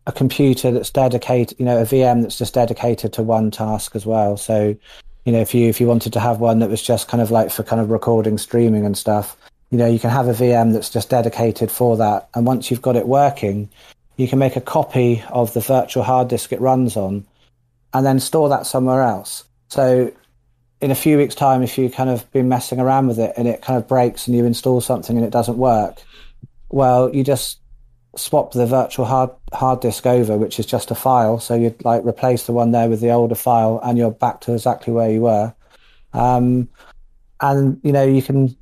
[0.07, 4.07] a computer that's dedicated, you know, a VM that's just dedicated to one task as
[4.07, 4.37] well.
[4.37, 4.75] So,
[5.25, 7.31] you know, if you if you wanted to have one that was just kind of
[7.31, 9.37] like for kind of recording, streaming and stuff,
[9.71, 12.29] you know, you can have a VM that's just dedicated for that.
[12.35, 13.69] And once you've got it working,
[14.17, 17.27] you can make a copy of the virtual hard disk it runs on
[17.95, 19.45] and then store that somewhere else.
[19.69, 20.13] So
[20.81, 23.47] in a few weeks' time, if you kind of been messing around with it and
[23.47, 26.03] it kind of breaks and you install something and it doesn't work,
[26.71, 27.61] well, you just
[28.17, 31.39] swap the virtual hard hard disk over, which is just a file.
[31.39, 34.55] So you'd like replace the one there with the older file, and you're back to
[34.55, 35.55] exactly where you were.
[36.13, 36.69] Um,
[37.41, 38.57] and you know you can,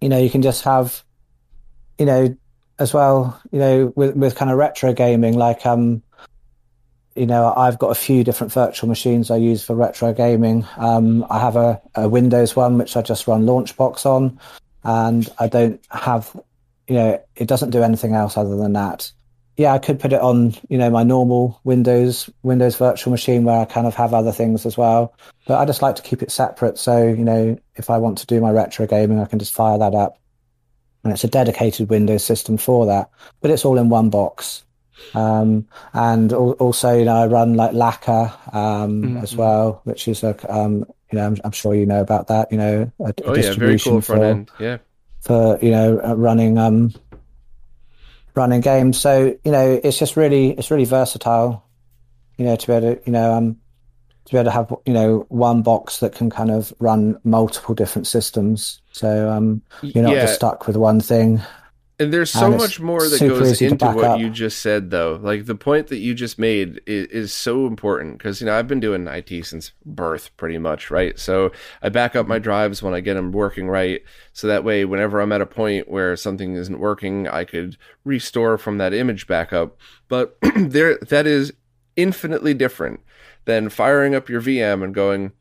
[0.00, 1.02] you know you can just have,
[1.98, 2.36] you know,
[2.78, 6.02] as well, you know, with with kind of retro gaming, like um,
[7.16, 10.66] you know, I've got a few different virtual machines I use for retro gaming.
[10.76, 14.38] Um, I have a, a Windows one which I just run Launchbox on,
[14.84, 16.34] and I don't have
[16.90, 19.12] you know, it doesn't do anything else other than that.
[19.56, 23.60] Yeah, I could put it on, you know, my normal Windows Windows virtual machine where
[23.60, 25.14] I kind of have other things as well.
[25.46, 26.78] But I just like to keep it separate.
[26.78, 29.78] So, you know, if I want to do my retro gaming, I can just fire
[29.78, 30.18] that up.
[31.04, 33.08] And it's a dedicated Windows system for that.
[33.40, 34.64] But it's all in one box.
[35.14, 39.16] Um, and also, you know, I run like Lakka um, mm-hmm.
[39.18, 42.50] as well, which is a, um, you know, I'm, I'm, sure you know about that.
[42.50, 44.50] You know, a, a oh yeah, very cool front for, end.
[44.58, 44.78] Yeah,
[45.20, 46.92] for you know uh, running um
[48.34, 48.98] running games.
[48.98, 51.64] So you know, it's just really it's really versatile.
[52.36, 53.56] You know, to be able to you know um
[54.24, 57.74] to be able to have you know one box that can kind of run multiple
[57.74, 58.80] different systems.
[58.92, 60.22] So um you're not yeah.
[60.22, 61.40] just stuck with one thing.
[62.00, 64.20] And there's so and much more that goes into what up.
[64.20, 65.20] you just said, though.
[65.22, 68.66] Like the point that you just made is, is so important because, you know, I've
[68.66, 71.18] been doing IT since birth pretty much, right?
[71.18, 74.00] So I back up my drives when I get them working right.
[74.32, 78.56] So that way, whenever I'm at a point where something isn't working, I could restore
[78.56, 79.76] from that image backup.
[80.08, 81.52] But there, that is
[81.96, 83.00] infinitely different
[83.44, 85.32] than firing up your VM and going,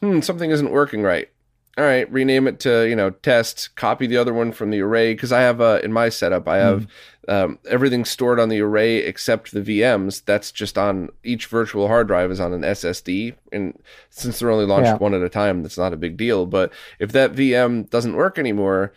[0.00, 1.30] hmm, something isn't working right
[1.78, 3.74] all right, rename it to you know test.
[3.76, 6.56] Copy the other one from the array because I have uh, in my setup I
[6.56, 6.88] have
[7.28, 7.44] mm.
[7.44, 10.24] um, everything stored on the array except the VMs.
[10.24, 14.64] That's just on each virtual hard drive is on an SSD, and since they're only
[14.64, 14.96] launched yeah.
[14.96, 16.46] one at a time, that's not a big deal.
[16.46, 18.92] But if that VM doesn't work anymore,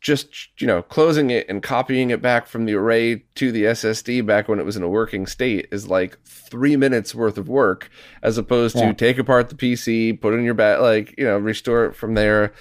[0.00, 4.24] just you know closing it and copying it back from the array to the SSD
[4.24, 7.90] back when it was in a working state is like three minutes worth of work
[8.22, 11.38] as opposed to take apart the PC, put it in your back, like you know
[11.38, 12.52] restore it from there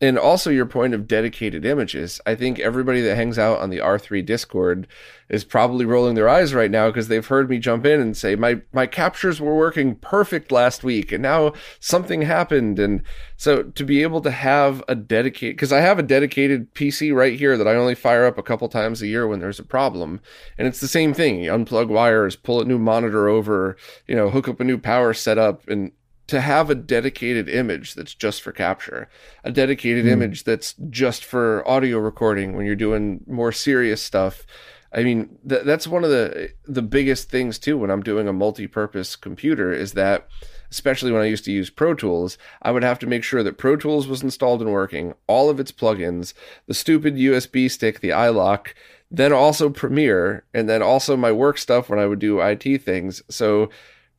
[0.00, 2.20] and also your point of dedicated images.
[2.26, 4.86] I think everybody that hangs out on the R3 Discord
[5.30, 8.36] is probably rolling their eyes right now because they've heard me jump in and say
[8.36, 13.02] my my captures were working perfect last week and now something happened and
[13.36, 17.38] so to be able to have a dedicated because I have a dedicated PC right
[17.38, 20.20] here that I only fire up a couple times a year when there's a problem
[20.58, 21.42] and it's the same thing.
[21.42, 23.76] You unplug wires, pull a new monitor over,
[24.06, 25.90] you know, hook up a new power setup and
[26.26, 29.08] to have a dedicated image that's just for capture,
[29.44, 30.10] a dedicated mm.
[30.10, 34.46] image that's just for audio recording when you're doing more serious stuff.
[34.92, 38.32] I mean, th- that's one of the the biggest things too when I'm doing a
[38.32, 40.28] multi-purpose computer is that
[40.70, 43.58] especially when I used to use Pro Tools, I would have to make sure that
[43.58, 46.34] Pro Tools was installed and working, all of its plugins,
[46.66, 48.68] the stupid USB stick, the iLok,
[49.10, 53.22] then also Premiere, and then also my work stuff when I would do IT things.
[53.30, 53.70] So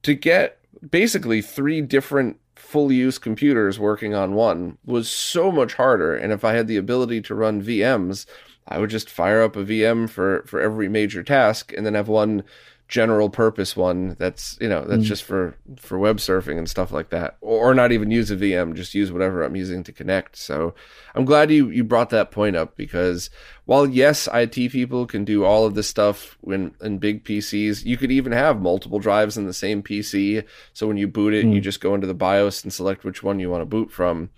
[0.04, 0.60] to get
[0.90, 6.16] basically three different full use computers working on one was so much harder.
[6.16, 8.26] And if I had the ability to run VMs,
[8.68, 12.08] I would just fire up a VM for, for every major task and then have
[12.08, 12.44] one
[12.88, 15.08] general purpose one that's you know that's mm.
[15.08, 18.36] just for for web surfing and stuff like that or, or, not even use a
[18.36, 20.74] vm just use whatever i'm using to connect so
[21.14, 23.30] i'm glad you you brought that point up because
[23.66, 27.98] while yes it people can do all of this stuff when in big pcs you
[27.98, 31.54] could even have multiple drives in the same pc so when you boot it mm.
[31.54, 34.30] you just go into the bios and select which one you want to boot from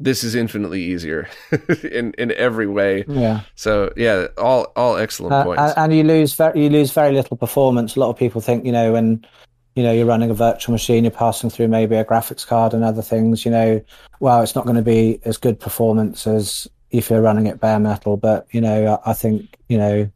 [0.00, 1.28] this is infinitely easier
[1.84, 3.04] in in every way.
[3.06, 3.42] Yeah.
[3.54, 5.74] So yeah, all all excellent uh, points.
[5.76, 7.94] And you lose very you lose very little performance.
[7.94, 9.24] A lot of people think you know when
[9.76, 12.82] you know you're running a virtual machine, you're passing through maybe a graphics card and
[12.82, 13.44] other things.
[13.44, 13.84] You know,
[14.18, 17.78] well, it's not going to be as good performance as if you're running it bare
[17.78, 18.16] metal.
[18.16, 20.10] But you know, I, I think you know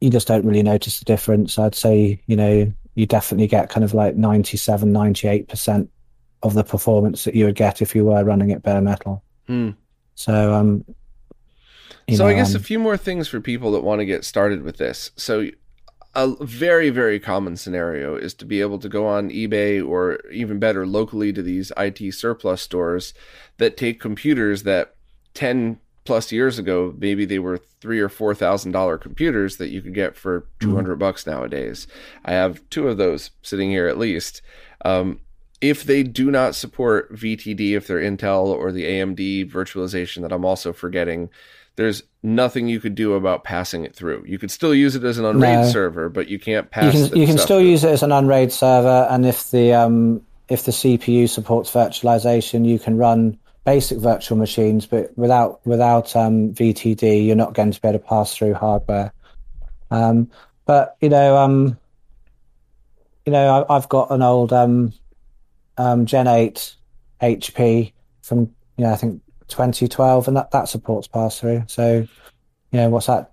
[0.00, 1.58] you just don't really notice the difference.
[1.58, 5.90] I'd say you know you definitely get kind of like 97, 98 percent
[6.46, 9.22] of the performance that you would get if you were running it bare metal.
[9.46, 9.70] Hmm.
[10.14, 10.84] So, um,
[12.10, 14.24] so know, I guess um, a few more things for people that want to get
[14.24, 15.10] started with this.
[15.16, 15.48] So,
[16.14, 20.58] a very very common scenario is to be able to go on eBay or even
[20.58, 23.12] better locally to these IT surplus stores
[23.58, 24.94] that take computers that
[25.34, 29.82] 10 plus years ago maybe they were 3 or 4 thousand dollar computers that you
[29.82, 30.98] could get for 200 mm-hmm.
[30.98, 31.86] bucks nowadays.
[32.24, 34.40] I have two of those sitting here at least.
[34.86, 35.20] Um,
[35.60, 40.44] if they do not support VTD, if they're Intel or the AMD virtualization that I'm
[40.44, 41.30] also forgetting,
[41.76, 44.24] there's nothing you could do about passing it through.
[44.26, 45.68] You could still use it as an unraid no.
[45.68, 46.94] server, but you can't pass.
[46.94, 47.68] You can, you can still through.
[47.68, 52.66] use it as an unraid server, and if the um, if the CPU supports virtualization,
[52.66, 57.80] you can run basic virtual machines, but without without um, VTD, you're not going to
[57.80, 59.12] be able to pass through hardware.
[59.90, 60.30] Um,
[60.64, 61.78] but you know, um,
[63.26, 64.52] you know, I, have got an old
[65.78, 66.74] um, Gen 8
[67.22, 68.40] HP from,
[68.76, 71.64] you know, I think 2012, and that, that supports pass through.
[71.68, 72.06] So,
[72.72, 73.32] you know, what's that?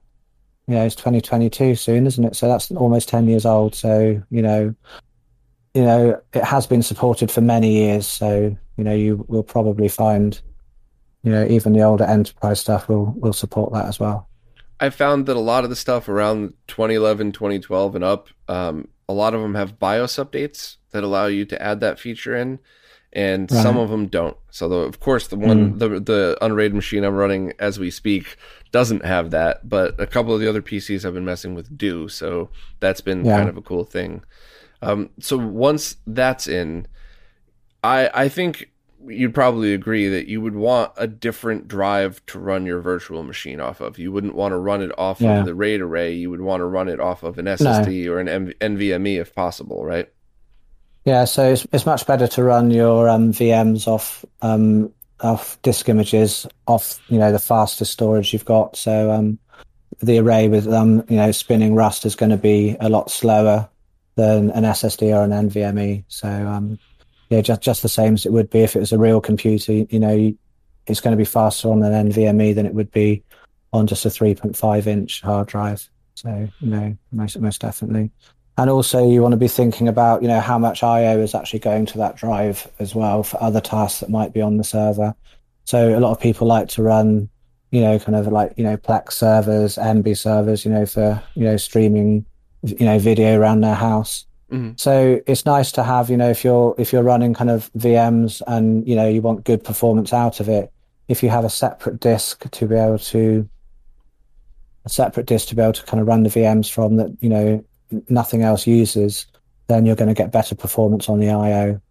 [0.68, 2.36] You know, it's 2022 soon, isn't it?
[2.36, 3.76] So that's almost 10 years old.
[3.76, 4.74] So, you know,
[5.74, 8.08] you know, it has been supported for many years.
[8.08, 10.39] So, you know, you will probably find,
[11.24, 14.30] you know, even the older enterprise stuff will will support that as well.
[14.80, 19.14] I found that a lot of the stuff around 2011, 2012 and up, um, a
[19.14, 22.60] lot of them have BIOS updates that allow you to add that feature in,
[23.12, 23.62] and right.
[23.62, 24.38] some of them don't.
[24.50, 25.80] So, the, of course, the one mm.
[25.80, 28.38] the the Unraid machine I'm running as we speak
[28.72, 32.08] doesn't have that, but a couple of the other PCs I've been messing with do.
[32.10, 33.38] So that's been yeah.
[33.38, 34.24] kind of a cool thing.
[34.82, 36.88] Um, so once that's in,
[37.84, 38.72] I I think
[39.08, 43.60] you'd probably agree that you would want a different drive to run your virtual machine
[43.60, 44.00] off of.
[44.00, 45.39] You wouldn't want to run it off yeah.
[45.39, 46.14] of the RAID array.
[46.14, 48.14] You would want to run it off of an SSD no.
[48.14, 50.10] or an NVMe if possible, right?
[51.06, 55.88] Yeah, so it's, it's much better to run your um, VMs off um, off disk
[55.88, 58.76] images off you know the fastest storage you've got.
[58.76, 59.39] So um,
[60.01, 63.70] the array with um, you know spinning Rust is going to be a lot slower
[64.16, 66.04] than an SSD or an NVMe.
[66.08, 66.80] So um,
[67.30, 69.74] yeah, just just the same as it would be if it was a real computer.
[69.74, 70.34] You know,
[70.88, 73.24] it's going to be faster on an NVMe than it would be
[73.74, 75.89] on just a 3.5 inch hard drive.
[76.16, 78.12] So you know, most most definitely.
[78.58, 81.60] And also, you want to be thinking about, you know, how much I/O is actually
[81.60, 85.16] going to that drive as well for other tasks that might be on the server.
[85.66, 87.30] So a lot of people like to run,
[87.72, 91.45] you know, kind of like you know Plex servers, Emby servers, you know, for you
[91.45, 92.26] know streaming,
[92.62, 94.26] you know, video around their house.
[94.51, 94.74] Mm-hmm.
[94.76, 98.43] So it's nice to have, you know, if you're if you're running kind of VMs
[98.45, 100.72] and you know you want good performance out of it,
[101.08, 103.49] if you have a separate disk to be able to
[104.86, 107.30] a separate disk to be able to kind of run the VMs from that, you
[107.30, 107.64] know,
[108.10, 109.26] nothing else uses,
[109.68, 111.82] then you're going to get better performance on the I/O,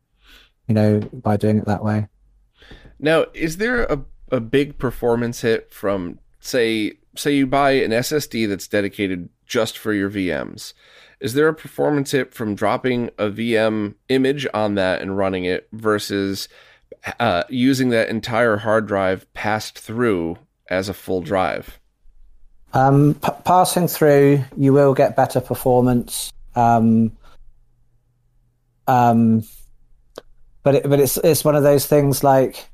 [0.69, 2.07] you know, by doing it that way.
[2.99, 8.49] Now, is there a a big performance hit from say say you buy an SSD
[8.49, 10.73] that's dedicated just for your VMs?
[11.21, 15.69] Is there a performance hit from dropping a VM image on that and running it
[15.73, 16.49] versus
[17.21, 20.39] uh, using that entire hard drive passed through
[20.69, 21.79] as a full drive?
[22.75, 26.33] Um, p- passing through, you will get better performance.
[26.55, 27.13] Um,
[28.87, 29.45] um,
[30.63, 32.69] but it, but it's it's one of those things like,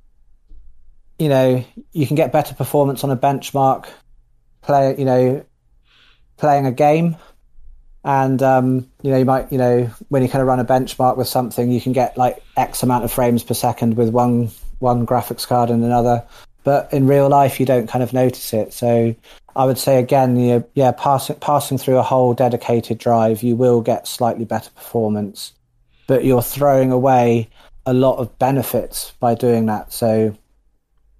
[1.18, 3.86] you know, you can get better performance on a benchmark
[4.62, 4.94] play.
[4.98, 5.44] You know,
[6.38, 7.16] playing a game
[8.04, 11.16] and um, you know you might you know when you kind of run a benchmark
[11.16, 15.04] with something you can get like x amount of frames per second with one one
[15.04, 16.24] graphics card and another
[16.64, 19.14] but in real life you don't kind of notice it so
[19.58, 23.82] i would say again you yeah passing passing through a whole dedicated drive you will
[23.82, 25.52] get slightly better performance
[26.06, 27.48] but you're throwing away
[27.84, 30.34] a lot of benefits by doing that so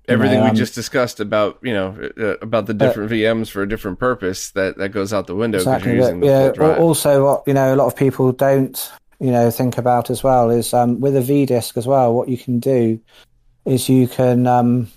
[0.08, 3.68] everything we um, just discussed about you know uh, about the different VMs for a
[3.68, 6.76] different purpose that that goes out the window exactly, you're using the yeah.
[6.76, 10.50] Also, what you know, a lot of people don't you know think about as well
[10.50, 12.14] is um, with a V disk as well.
[12.14, 13.00] What you can do
[13.64, 14.90] is you can um,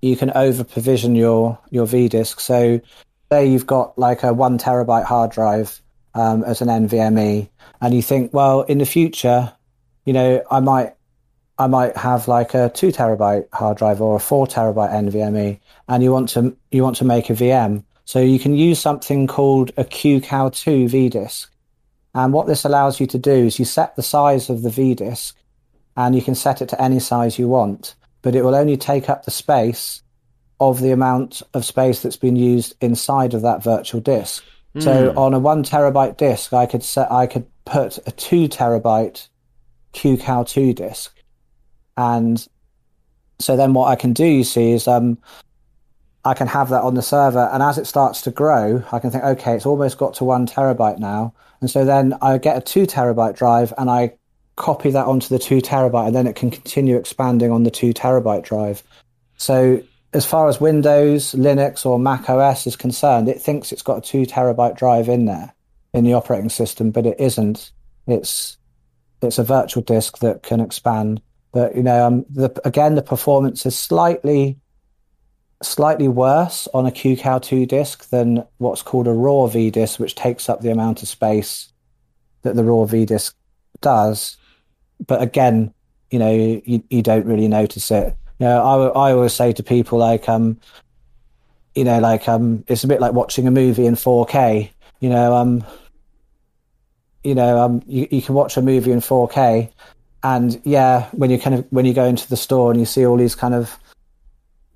[0.00, 2.40] you can over provision your your V disk.
[2.40, 2.80] So,
[3.30, 5.80] say you've got like a one terabyte hard drive
[6.14, 7.48] um, as an NVMe,
[7.80, 9.52] and you think, well, in the future,
[10.04, 10.94] you know, I might
[11.58, 16.02] I might have like a two terabyte hard drive or a four terabyte NVMe, and
[16.02, 17.84] you want to you want to make a VM.
[18.04, 21.48] So you can use something called a QCOW2 vDisk.
[22.14, 25.34] And what this allows you to do is you set the size of the vDisk
[25.94, 29.08] and you can set it to any size you want, but it will only take
[29.08, 30.02] up the space
[30.60, 34.44] of the amount of space that's been used inside of that virtual disk.
[34.74, 34.82] Mm.
[34.82, 39.28] So on a one terabyte disk, I could set I could put a two terabyte
[39.94, 41.14] QCOW2 disk
[41.96, 42.46] and
[43.40, 45.18] so then what I can do, you see, is um,
[46.24, 47.48] I can have that on the server.
[47.52, 50.46] And as it starts to grow, I can think, okay, it's almost got to one
[50.46, 51.34] terabyte now.
[51.60, 54.14] And so then I get a two terabyte drive and I
[54.58, 57.94] copy that onto the two terabyte and then it can continue expanding on the two
[57.94, 58.82] terabyte drive.
[59.36, 59.82] So
[60.12, 64.00] as far as Windows, Linux, or Mac OS is concerned, it thinks it's got a
[64.00, 65.54] two terabyte drive in there
[65.92, 67.72] in the operating system, but it isn't.
[68.06, 68.56] It's
[69.22, 71.20] it's a virtual disk that can expand.
[71.52, 74.58] But you know, um, the, again, the performance is slightly
[75.62, 80.48] slightly worse on a QCOW2 disk than what's called a raw V disk, which takes
[80.48, 81.72] up the amount of space
[82.42, 83.36] that the raw V disk
[83.80, 84.36] does.
[85.06, 85.72] But again,
[86.10, 88.16] you know, you, you don't really notice it.
[88.38, 88.62] You know,
[88.94, 90.58] I, I always say to people like, um,
[91.74, 94.70] you know, like, um, it's a bit like watching a movie in 4K.
[95.00, 95.64] You know, um,
[97.22, 99.70] you know, um, you, you can watch a movie in 4K,
[100.22, 103.06] and yeah, when you kind of when you go into the store and you see
[103.06, 103.78] all these kind of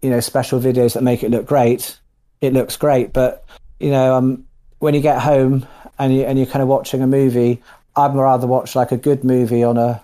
[0.00, 1.98] you know special videos that make it look great,
[2.40, 3.12] it looks great.
[3.12, 3.44] But
[3.80, 4.44] you know, um,
[4.78, 5.66] when you get home
[5.98, 7.62] and you and you're kind of watching a movie,
[7.96, 10.02] I'd rather watch like a good movie on a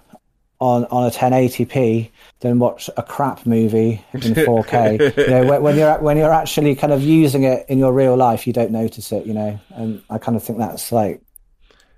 [0.61, 5.16] on on a 1080p than watch a crap movie in 4K.
[5.16, 8.16] you know, when, when, you're when you're actually kind of using it in your real
[8.16, 9.26] life, you don't notice it.
[9.26, 11.20] You know, and I kind of think that's like.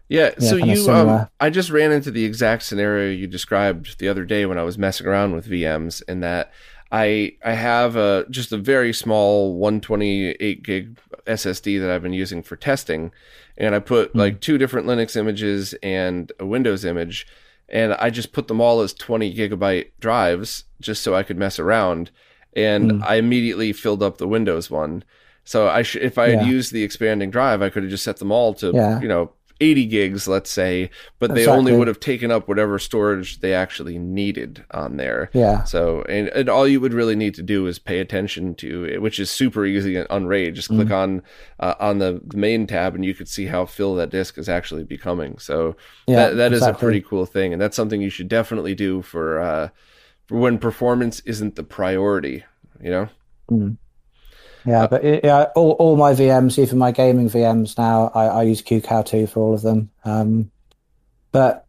[0.08, 4.08] Yeah, yeah so you, um, I just ran into the exact scenario you described the
[4.08, 6.52] other day when I was messing around with VMs, in that
[6.92, 12.42] I I have a just a very small 128 gig SSD that I've been using
[12.42, 13.12] for testing,
[13.56, 14.18] and I put mm.
[14.18, 17.26] like two different Linux images and a Windows image,
[17.70, 21.58] and I just put them all as 20 gigabyte drives just so I could mess
[21.58, 22.10] around,
[22.54, 23.02] and mm.
[23.04, 25.04] I immediately filled up the Windows one.
[25.44, 26.52] So I sh- if I had yeah.
[26.52, 29.00] used the expanding drive, I could have just set them all to yeah.
[29.00, 33.40] you know 80 gigs, let's say, but they only would have taken up whatever storage
[33.40, 35.30] they actually needed on there.
[35.32, 35.64] Yeah.
[35.64, 39.02] So, and, and all you would really need to do is pay attention to it,
[39.02, 40.54] which is super easy Unraid.
[40.54, 40.94] Just click mm-hmm.
[40.94, 41.22] on
[41.58, 44.84] uh, on the, main tab, and you could see how full that disk is actually
[44.84, 45.38] becoming.
[45.38, 46.70] So yeah, that that exactly.
[46.70, 49.68] is a pretty cool thing, and that's something you should definitely do for uh,
[50.26, 52.44] for when performance isn't the priority.
[52.82, 53.08] You know.
[53.50, 53.76] Mm.
[54.64, 58.42] Yeah, uh, but yeah, all, all my VMs, even my gaming VMs now, I, I
[58.42, 59.90] use QCOW2 for all of them.
[60.04, 60.50] Um,
[61.32, 61.66] but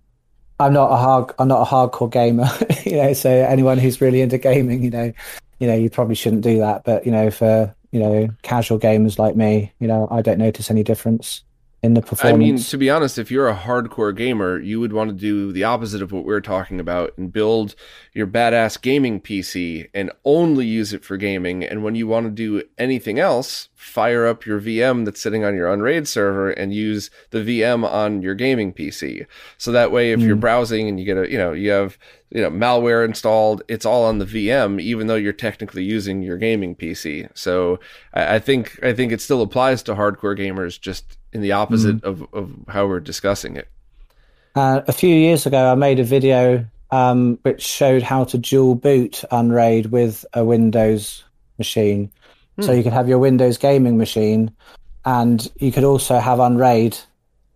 [0.59, 2.49] I'm not a hard, I'm not a hardcore gamer,
[2.83, 3.13] you know.
[3.13, 5.13] So anyone who's really into gaming, you know,
[5.59, 6.83] you know, you probably shouldn't do that.
[6.83, 10.71] But you know, for you know, casual gamers like me, you know, I don't notice
[10.71, 11.43] any difference
[11.83, 12.35] in the performance.
[12.35, 15.51] I mean, to be honest, if you're a hardcore gamer, you would want to do
[15.51, 17.75] the opposite of what we're talking about and build
[18.13, 21.63] your badass gaming PC and only use it for gaming.
[21.63, 25.55] And when you want to do anything else, fire up your VM that's sitting on
[25.55, 29.25] your Unraid server and use the VM on your gaming PC.
[29.57, 30.27] So that way, if mm.
[30.27, 31.97] you're browsing and you get a, you know, you have,
[32.29, 36.37] you know, malware installed, it's all on the VM, even though you're technically using your
[36.37, 37.27] gaming PC.
[37.35, 37.79] So
[38.13, 41.97] I, I think, I think it still applies to hardcore gamers, just in the opposite
[41.97, 42.03] mm.
[42.03, 43.67] of, of how we're discussing it.
[44.55, 48.75] Uh, a few years ago, I made a video um, which showed how to dual
[48.75, 51.23] boot Unraid with a Windows
[51.57, 52.11] machine.
[52.57, 52.65] Mm.
[52.65, 54.51] So you could have your Windows gaming machine,
[55.05, 56.97] and you could also have Unraid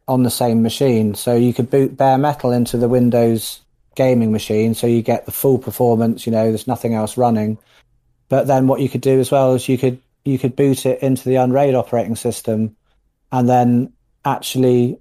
[0.07, 1.15] on the same machine.
[1.15, 3.59] So you could boot bare metal into the Windows
[3.95, 6.25] gaming machine, so you get the full performance.
[6.25, 7.57] You know, there's nothing else running.
[8.29, 11.01] But then what you could do as well is you could you could boot it
[11.03, 12.75] into the Unraid operating system
[13.35, 13.91] and then
[14.23, 14.97] actually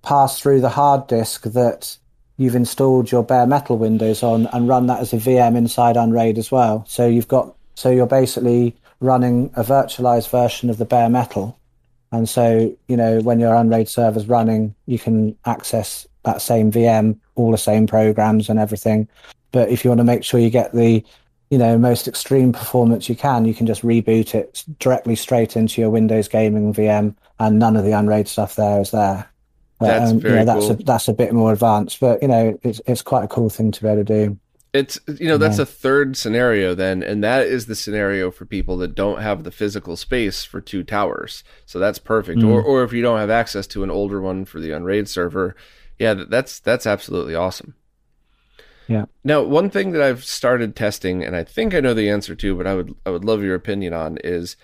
[0.00, 1.98] pass through the hard disk that
[2.38, 6.38] you've installed your bare metal Windows on and run that as a VM inside Unraid
[6.38, 6.86] as well.
[6.88, 11.58] So you've got so you're basically running a virtualized version of the bare metal.
[12.10, 17.18] And so, you know, when your Unraid server's running, you can access that same VM,
[17.34, 19.08] all the same programs and everything.
[19.52, 21.04] But if you want to make sure you get the
[21.50, 25.82] you know most extreme performance you can, you can just reboot it directly straight into
[25.82, 29.28] your Windows gaming VM, and none of the Unraid stuff there is there.
[29.80, 30.80] That's um, very you know, that's cool.
[30.80, 33.70] a that's a bit more advanced, but you know it's it's quite a cool thing
[33.70, 34.38] to be able to do.
[34.72, 35.62] It's you know that's yeah.
[35.62, 39.50] a third scenario then, and that is the scenario for people that don't have the
[39.50, 41.44] physical space for two towers.
[41.64, 42.40] So that's perfect.
[42.40, 42.48] Mm.
[42.48, 45.54] Or or if you don't have access to an older one for the Unraid server,
[45.98, 47.74] yeah, that's that's absolutely awesome.
[48.88, 49.04] Yeah.
[49.22, 52.56] Now, one thing that I've started testing, and I think I know the answer to,
[52.56, 54.56] but I would I would love your opinion on, is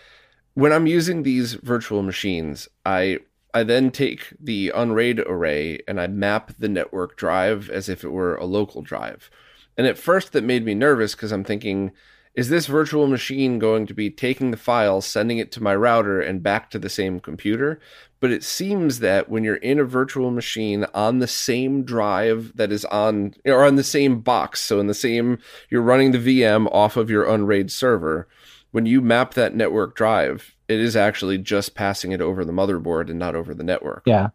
[0.54, 3.18] when I'm using these virtual machines, I
[3.52, 8.08] I then take the Unraid array and I map the network drive as if it
[8.08, 9.30] were a local drive.
[9.76, 11.92] And at first, that made me nervous because I'm thinking,
[12.34, 16.20] is this virtual machine going to be taking the file, sending it to my router,
[16.20, 17.78] and back to the same computer?
[18.18, 22.72] But it seems that when you're in a virtual machine on the same drive that
[22.72, 25.38] is on, or on the same box, so in the same,
[25.70, 28.26] you're running the VM off of your Unraid server,
[28.74, 33.08] when you map that network drive, it is actually just passing it over the motherboard
[33.08, 34.02] and not over the network.
[34.04, 34.30] Yeah.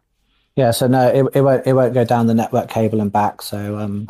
[0.56, 3.42] Yeah, so no, it, it won't it won't go down the network cable and back.
[3.42, 4.08] So um,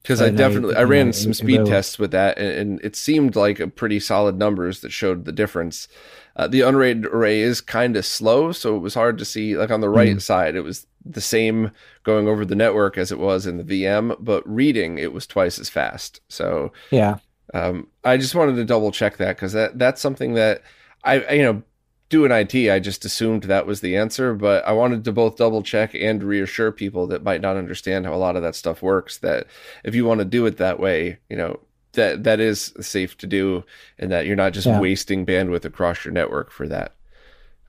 [0.00, 3.58] because I definitely I ran some speed tests with that, and, and, it seemed like
[3.58, 5.88] a pretty solid numbers that showed the difference.
[6.36, 9.56] Uh, the Unraid array is kind of slow, so it was hard to see.
[9.56, 10.22] Like on the right mm.
[10.22, 11.72] side, it was the same
[12.04, 15.58] going over the network as it was in the VM, but reading it was twice
[15.58, 16.20] as fast.
[16.28, 17.18] So yeah,
[17.52, 20.62] um, I just wanted to double check that because that that's something that
[21.04, 21.62] I, I you know
[22.12, 25.62] doing IT, I just assumed that was the answer, but I wanted to both double
[25.62, 29.16] check and reassure people that might not understand how a lot of that stuff works
[29.18, 29.46] that
[29.82, 31.58] if you want to do it that way, you know,
[31.92, 33.64] that that is safe to do
[33.98, 34.78] and that you're not just yeah.
[34.78, 36.94] wasting bandwidth across your network for that.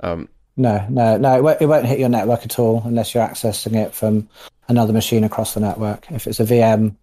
[0.02, 0.28] Um,
[0.58, 3.76] no, no, no, it won't, it won't hit your network at all unless you're accessing
[3.76, 4.28] it from
[4.68, 6.12] another machine across the network.
[6.12, 6.98] If it's a VM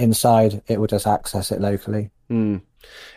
[0.00, 2.10] inside, it will just access it locally.
[2.30, 2.62] Mm.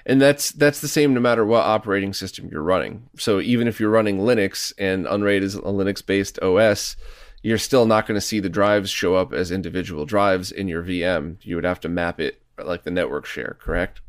[0.05, 3.07] And that's that's the same no matter what operating system you're running.
[3.17, 6.95] So even if you're running Linux and Unraid is a Linux based OS,
[7.41, 10.83] you're still not going to see the drives show up as individual drives in your
[10.83, 11.37] VM.
[11.41, 14.01] You would have to map it like the network share, correct?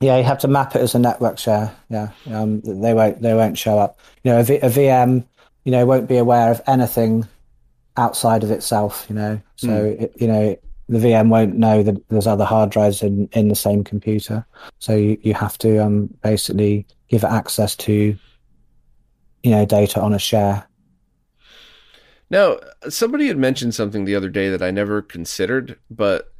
[0.00, 1.74] Yeah, you have to map it as a network share.
[1.88, 3.98] Yeah, um, they won't they won't show up.
[4.24, 5.24] You know, a, v- a VM,
[5.64, 7.26] you know, won't be aware of anything
[7.96, 9.06] outside of itself.
[9.08, 10.02] You know, so mm.
[10.02, 10.56] it, you know
[10.88, 14.46] the VM won't know that there's other hard drives in in the same computer.
[14.78, 18.16] So you, you have to um, basically give access to
[19.42, 20.66] you know data on a share.
[22.28, 22.58] Now,
[22.88, 26.32] somebody had mentioned something the other day that I never considered, but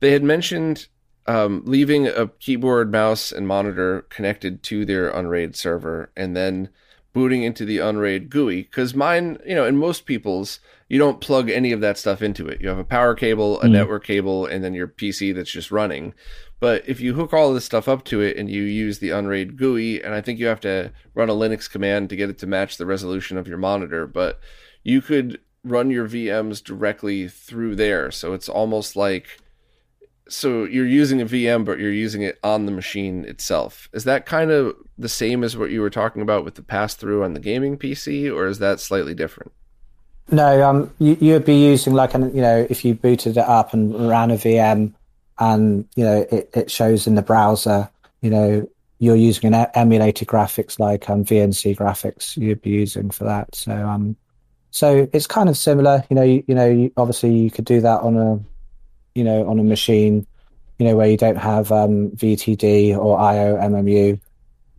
[0.00, 0.88] they had mentioned
[1.26, 6.70] um, leaving a keyboard, mouse, and monitor connected to their Unraid server, and then
[7.12, 8.62] booting into the Unraid GUI.
[8.62, 10.60] Because mine, you know, and most people's,
[10.94, 12.60] you don't plug any of that stuff into it.
[12.60, 13.72] You have a power cable, a mm.
[13.72, 16.14] network cable, and then your PC that's just running.
[16.60, 19.56] But if you hook all this stuff up to it and you use the Unraid
[19.56, 22.46] GUI, and I think you have to run a Linux command to get it to
[22.46, 24.38] match the resolution of your monitor, but
[24.84, 28.12] you could run your VMs directly through there.
[28.12, 29.40] So it's almost like
[30.28, 33.88] so you're using a VM, but you're using it on the machine itself.
[33.92, 36.94] Is that kind of the same as what you were talking about with the pass
[36.94, 39.50] through on the gaming PC, or is that slightly different?
[40.30, 43.74] No, um, you, you'd be using like an, you know, if you booted it up
[43.74, 44.94] and ran a VM,
[45.38, 47.90] and you know it, it shows in the browser,
[48.22, 48.68] you know,
[48.98, 52.36] you're using an emulated graphics like um, VNC graphics.
[52.36, 53.54] You'd be using for that.
[53.54, 54.16] So um,
[54.70, 56.04] so it's kind of similar.
[56.08, 58.40] You know, you, you know, you, obviously you could do that on a
[59.14, 60.26] you know, on a machine,
[60.78, 64.20] you know, where you don't have um, VT-d or IOMMU,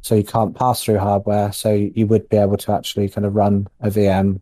[0.01, 1.51] so you can't pass through hardware.
[1.51, 4.41] So you would be able to actually kind of run a VM,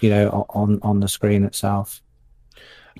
[0.00, 2.00] you know, on on the screen itself.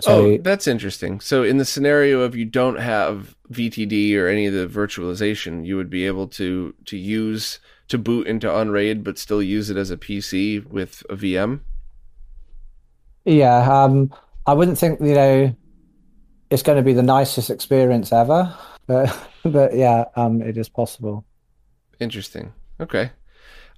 [0.00, 1.20] So, oh, that's interesting.
[1.20, 5.76] So in the scenario of you don't have VT-d or any of the virtualization, you
[5.76, 9.90] would be able to to use to boot into Unraid, but still use it as
[9.90, 11.60] a PC with a VM.
[13.24, 14.12] Yeah, um,
[14.46, 15.56] I wouldn't think you know
[16.50, 18.54] it's going to be the nicest experience ever.
[18.86, 21.24] But but yeah, um, it is possible.
[22.00, 22.52] Interesting.
[22.80, 23.10] Okay.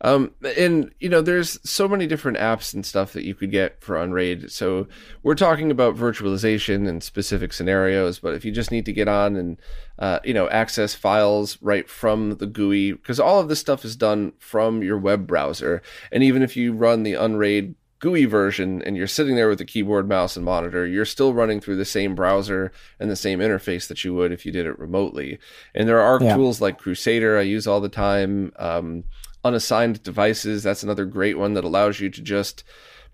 [0.03, 3.82] Um, and you know, there's so many different apps and stuff that you could get
[3.82, 4.51] for Unraid.
[4.51, 4.86] So
[5.22, 9.36] we're talking about virtualization and specific scenarios, but if you just need to get on
[9.36, 9.57] and
[9.99, 13.97] uh, you know access files right from the GUI, because all of this stuff is
[13.97, 15.82] done from your web browser,
[16.12, 19.64] and even if you run the Unraid GUI version and you're sitting there with a
[19.64, 22.70] keyboard, mouse, and monitor, you're still running through the same browser
[23.01, 25.38] and the same interface that you would if you did it remotely.
[25.74, 26.36] And there are yeah.
[26.36, 28.53] tools like Krusader I use all the time.
[28.59, 29.05] Um,
[29.47, 32.64] unassigned devices, that's another great one that allows you to just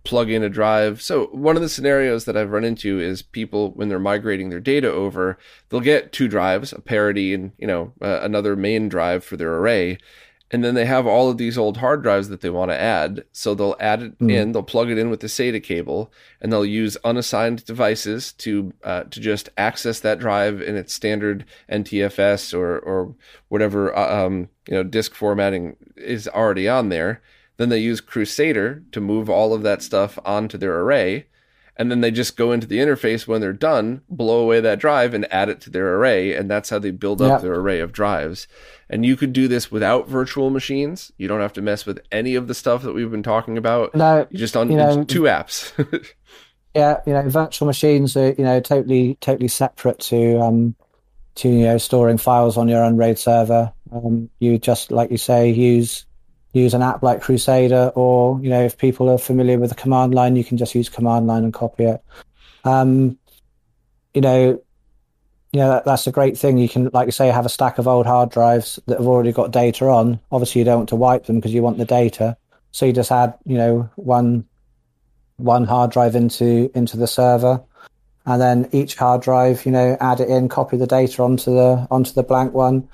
[0.04, 1.00] plug in a drive.
[1.00, 4.60] So one of the scenarios that I've run into is people when they're migrating their
[4.60, 9.24] data over, they'll get two drives, a parity and you know uh, another main drive
[9.24, 9.98] for their array,
[10.52, 13.24] and then they have all of these old hard drives that they want to add.
[13.32, 14.30] So they'll add it mm.
[14.30, 18.74] in, they'll plug it in with the SATA cable, and they'll use unassigned devices to
[18.84, 23.14] uh, to just access that drive in its standard NTFS or or
[23.48, 27.22] whatever uh, um, you know disk formatting is already on there.
[27.56, 31.26] Then they use Krusader to move all of that stuff onto their array
[31.76, 35.14] and then they just go into the interface when they're done, blow away that drive
[35.14, 37.40] and add it to their array, and that's how they build up yep.
[37.40, 38.46] their array of drives.
[38.90, 41.12] And you could do this without virtual machines.
[41.16, 43.94] You don't have to mess with any of the stuff that we've been talking about.
[43.94, 45.72] No, you just on you know, two apps.
[46.74, 50.74] yeah, you know, virtual machines are you know totally totally separate to um
[51.36, 53.72] to you know storing files on your Unraid server.
[53.90, 56.04] Um, you just like you say use
[56.52, 60.14] use an app like Krusader, or you know, if people are familiar with the command
[60.14, 62.02] line, you can just use command line and copy it.
[62.64, 63.18] Um,
[64.14, 64.62] you know,
[65.52, 66.58] you know that, that's a great thing.
[66.58, 69.32] You can, like you say, have a stack of old hard drives that have already
[69.32, 70.20] got data on.
[70.30, 72.36] Obviously, you don't want to wipe them because you want the data.
[72.70, 74.46] So you just add, you know, one
[75.36, 77.62] one hard drive into into the server,
[78.26, 81.86] and then each hard drive, you know, add it in, copy the data onto the
[81.90, 82.88] onto the blank one,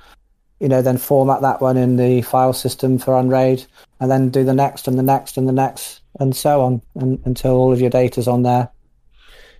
[0.60, 3.64] you know, then format that one in the file system for Unraid,
[4.00, 7.20] and then do the next and the next and the next and so on and,
[7.24, 8.70] until all of your data's on there.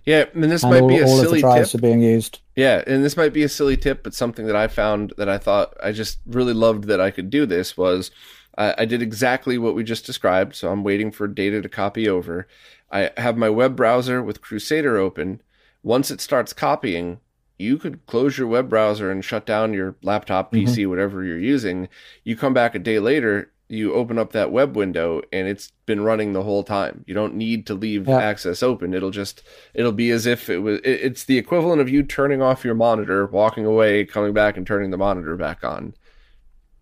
[0.05, 1.79] Yeah, and this and might all, be a all silly of the drives tip.
[1.79, 2.39] are being used.
[2.55, 5.37] Yeah, and this might be a silly tip, but something that I found that I
[5.37, 8.11] thought I just really loved that I could do this was
[8.57, 10.55] I, I did exactly what we just described.
[10.55, 12.47] So I'm waiting for data to copy over.
[12.91, 15.41] I have my web browser with Krusader open.
[15.83, 17.19] Once it starts copying,
[17.59, 20.89] you could close your web browser and shut down your laptop, PC, mm-hmm.
[20.89, 21.89] whatever you're using.
[22.23, 26.01] You come back a day later, you open up that web window and it's been
[26.01, 27.03] running the whole time.
[27.05, 28.17] You don't need to leave yeah.
[28.17, 28.93] access open.
[28.93, 32.65] It'll just it'll be as if it was it's the equivalent of you turning off
[32.65, 35.93] your monitor, walking away, coming back and turning the monitor back on.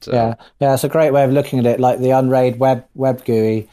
[0.02, 0.14] So.
[0.14, 0.36] Yeah.
[0.62, 3.68] Yeah, it's a great way of looking at it like the Unraid web web GUI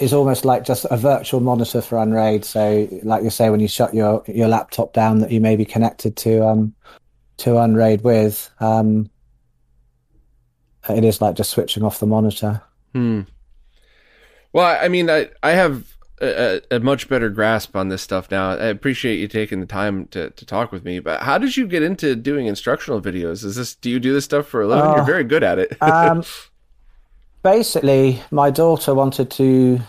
[0.00, 2.44] is almost like just a virtual monitor for Unraid.
[2.44, 5.64] So, like you say, when you shut your your laptop down, that you may be
[5.64, 6.74] connected to um
[7.38, 9.10] to Unraid with, um,
[10.88, 12.62] it is like just switching off the monitor.
[12.94, 13.22] Hmm.
[14.52, 18.50] Well, I mean, I I have a, a, much better grasp on this stuff now.
[18.50, 20.98] I appreciate you taking the time to, to talk with me.
[20.98, 23.44] But how did you get into doing instructional videos?
[23.44, 24.84] Is this do you do this stuff for a living?
[24.84, 25.82] Uh, You're very good at it.
[25.82, 26.22] um,
[27.42, 29.80] basically, my daughter wanted to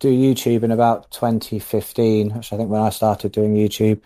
[0.00, 4.00] do YouTube in about 2015, which I think when I started doing YouTube.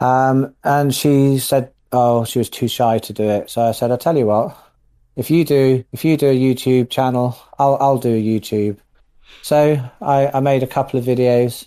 [0.00, 3.90] Um, and she said, "Oh, she was too shy to do it." So I said,
[3.90, 4.56] "I tell you what,
[5.16, 8.78] if you do if you do a YouTube channel, I'll I'll do a YouTube."
[9.42, 11.66] So I, I made a couple of videos.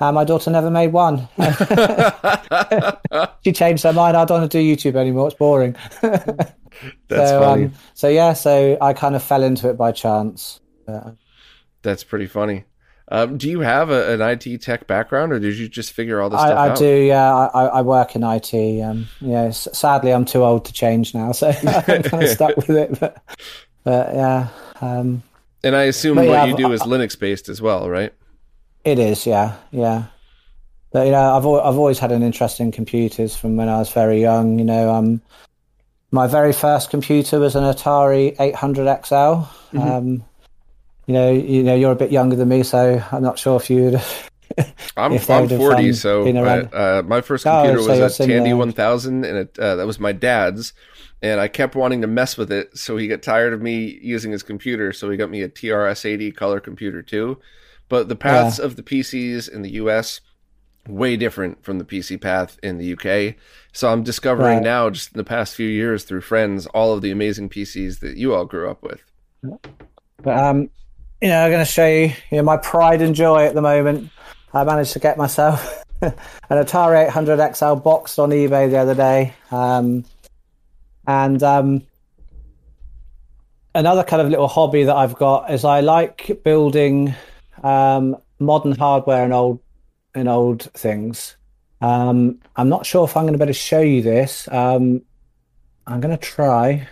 [0.00, 1.28] And my daughter never made one.
[3.44, 4.16] she changed her mind.
[4.16, 5.28] I don't want to do YouTube anymore.
[5.28, 5.76] It's boring.
[7.08, 7.64] That's so, funny.
[7.64, 10.60] Um, so yeah, so I kind of fell into it by chance.
[10.88, 11.12] Yeah.
[11.82, 12.64] That's pretty funny.
[13.08, 16.30] Um, do you have a, an IT tech background, or did you just figure all
[16.30, 16.76] this I, stuff I out?
[16.76, 16.96] I do.
[17.02, 18.82] Yeah, I, I work in IT.
[18.82, 21.48] Um, yeah, sadly, I'm too old to change now, so
[21.88, 22.98] I'm kind of stuck with it.
[22.98, 23.22] But,
[23.84, 24.48] but yeah,
[24.80, 25.22] um,
[25.62, 28.12] and I assume what yeah, you do is Linux based as well, right?
[28.84, 30.04] It is, yeah, yeah.
[30.90, 33.90] But you know, I've I've always had an interest in computers from when I was
[33.92, 34.58] very young.
[34.58, 35.20] You know, um,
[36.14, 39.14] my very first computer was an Atari 800 XL.
[39.14, 39.78] Mm-hmm.
[39.78, 40.24] Um,
[41.06, 43.68] you know, you know, you're a bit younger than me, so I'm not sure if
[43.68, 44.00] you'd.
[44.96, 49.24] I'm, I'm 40, um, so uh, my first oh, computer oh, was a Tandy 1000,
[49.24, 50.72] and it, uh, that was my dad's
[51.24, 52.76] and I kept wanting to mess with it.
[52.76, 54.92] So he got tired of me using his computer.
[54.92, 57.40] So he got me a TRS-80 color computer too.
[57.88, 58.66] But the paths yeah.
[58.66, 60.20] of the PCs in the US
[60.88, 63.36] way different from the PC path in the UK.
[63.72, 64.62] So I'm discovering right.
[64.62, 68.16] now, just in the past few years, through friends, all of the amazing PCs that
[68.16, 69.02] you all grew up with.
[70.22, 70.70] But um,
[71.20, 73.62] you know, I'm going to show you, you know, my pride and joy at the
[73.62, 74.10] moment.
[74.52, 76.12] I managed to get myself an
[76.50, 79.34] Atari 800 XL boxed on eBay the other day.
[79.50, 80.04] Um,
[81.06, 81.82] and um,
[83.74, 87.14] another kind of little hobby that I've got is I like building
[87.62, 89.60] um, modern hardware and old
[90.14, 91.36] and old things.
[91.80, 94.48] Um, I'm not sure if I'm going to be able to show you this.
[94.50, 95.02] Um,
[95.86, 96.88] I'm going to try.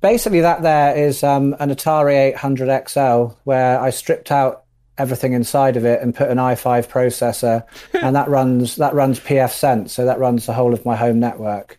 [0.00, 4.64] Basically, that there is um, an Atari 800 XL where I stripped out
[4.98, 7.64] everything inside of it and put an i5 processor,
[8.02, 11.78] and that runs that runs pfSense, so that runs the whole of my home network.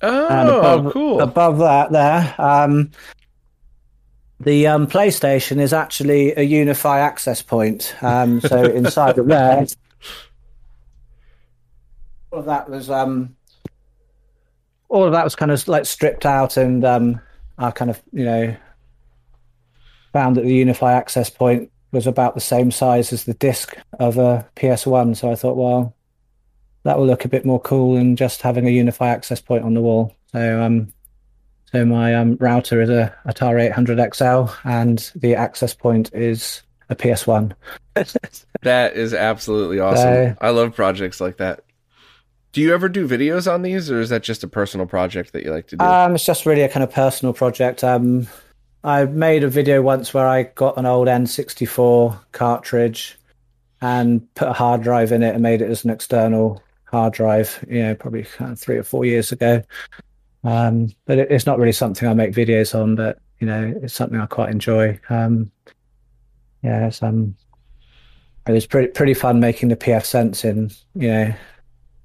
[0.00, 1.20] Oh, above, cool.
[1.20, 2.90] Above that, there, um,
[4.42, 7.94] the um, PlayStation is actually a UniFi access point.
[8.02, 9.66] Um, so inside of there,
[12.30, 13.36] all of that was um,
[14.88, 17.20] all of that was kind of like stripped out, and um,
[17.58, 18.56] I kind of you know
[20.12, 24.18] found that the UniFi access point was about the same size as the disc of
[24.18, 25.16] a PS1.
[25.16, 25.94] So I thought, well,
[26.82, 29.74] that will look a bit more cool than just having a UniFi access point on
[29.74, 30.16] the wall.
[30.32, 30.92] So um,
[31.72, 36.94] so my um, router is a Atari 800 XL, and the access point is a
[36.94, 37.52] PS1.
[38.62, 40.02] that is absolutely awesome.
[40.02, 41.64] So, I love projects like that.
[42.52, 45.44] Do you ever do videos on these, or is that just a personal project that
[45.44, 45.84] you like to do?
[45.84, 47.82] Um, it's just really a kind of personal project.
[47.82, 48.26] Um,
[48.84, 53.18] I made a video once where I got an old N64 cartridge
[53.80, 57.64] and put a hard drive in it and made it as an external hard drive,
[57.68, 59.62] you know, probably kind of three or four years ago.
[60.44, 63.94] Um, but it, it's not really something I make videos on, but you know, it's
[63.94, 64.98] something I quite enjoy.
[65.08, 65.50] Um,
[66.62, 67.36] yeah, it's, um,
[68.46, 70.70] it was pretty pretty fun making the pfSense in
[71.00, 71.34] you know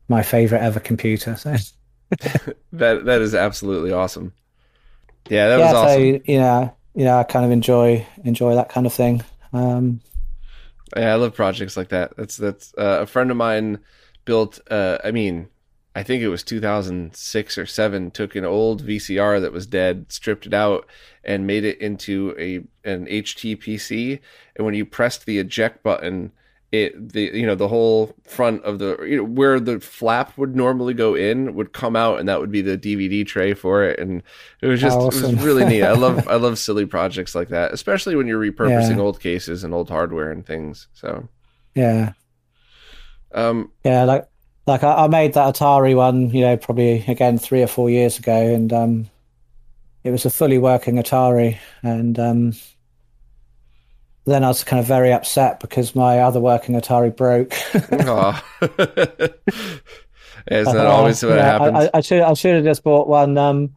[0.07, 1.35] my favorite ever computer.
[1.35, 1.51] So
[2.73, 4.33] that that is absolutely awesome.
[5.29, 5.93] Yeah, that yeah, was awesome.
[5.93, 9.23] So, you know, you know, I kind of enjoy enjoy that kind of thing.
[9.53, 10.01] Um,
[10.95, 12.15] yeah, I love projects like that.
[12.17, 13.79] That's that's uh, a friend of mine
[14.25, 14.59] built.
[14.69, 15.49] Uh, I mean,
[15.97, 18.11] I think it was 2006 or seven.
[18.11, 20.85] Took an old VCR that was dead, stripped it out,
[21.23, 22.57] and made it into a
[22.87, 24.19] an HTPC.
[24.55, 26.33] And when you pressed the eject button,
[26.71, 30.55] it the you know the whole front of the you know where the flap would
[30.55, 33.99] normally go in would come out and that would be the DVD tray for it
[33.99, 34.21] and
[34.61, 35.23] it was just awesome.
[35.23, 35.81] it was really neat.
[35.81, 39.01] I love I love silly projects like that, especially when you're repurposing yeah.
[39.01, 40.89] old cases and old hardware and things.
[40.93, 41.27] So
[41.73, 42.13] yeah,
[43.31, 44.27] um, yeah, like
[44.67, 48.19] like I, I, made that Atari one, you know, probably again three or four years
[48.19, 49.09] ago, and um,
[50.03, 52.53] it was a fully working Atari, and um,
[54.25, 57.53] then I was kind of very upset because my other working Atari broke.
[60.49, 61.89] Isn't that always what yeah, happens?
[61.93, 63.75] I, I, should I should have just bought one, um,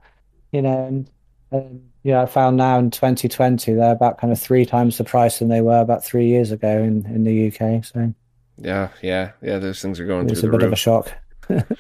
[0.53, 1.11] you know, and,
[1.51, 5.41] and Yeah, I found now in 2020 they're about kind of three times the price
[5.41, 7.85] than they were about three years ago in, in the UK.
[7.85, 8.15] So
[8.56, 10.66] yeah, yeah, yeah, those things are going it's through a bit roof.
[10.68, 11.12] of a shock.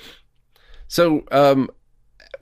[0.90, 1.70] So, um,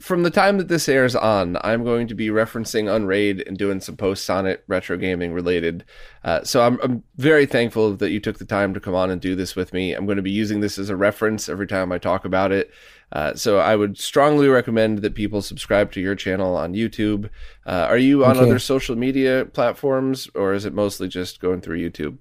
[0.00, 3.80] from the time that this airs on, I'm going to be referencing Unraid and doing
[3.80, 5.84] some posts on it, retro gaming related.
[6.24, 9.20] Uh, so I'm, I'm very thankful that you took the time to come on and
[9.20, 9.92] do this with me.
[9.92, 12.70] I'm going to be using this as a reference every time I talk about it.
[13.12, 17.28] Uh, so I would strongly recommend that people subscribe to your channel on YouTube.
[17.66, 18.42] Uh, are you on you.
[18.42, 22.16] other social media platforms, or is it mostly just going through YouTube?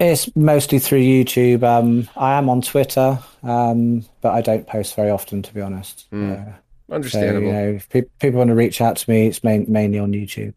[0.00, 1.62] It's mostly through YouTube.
[1.62, 6.06] Um, I am on Twitter, um, but I don't post very often, to be honest.
[6.10, 6.32] Hmm.
[6.32, 7.46] Uh, so, Understandable.
[7.46, 10.12] you know, if pe- people want to reach out to me, it's main- mainly on
[10.12, 10.54] YouTube.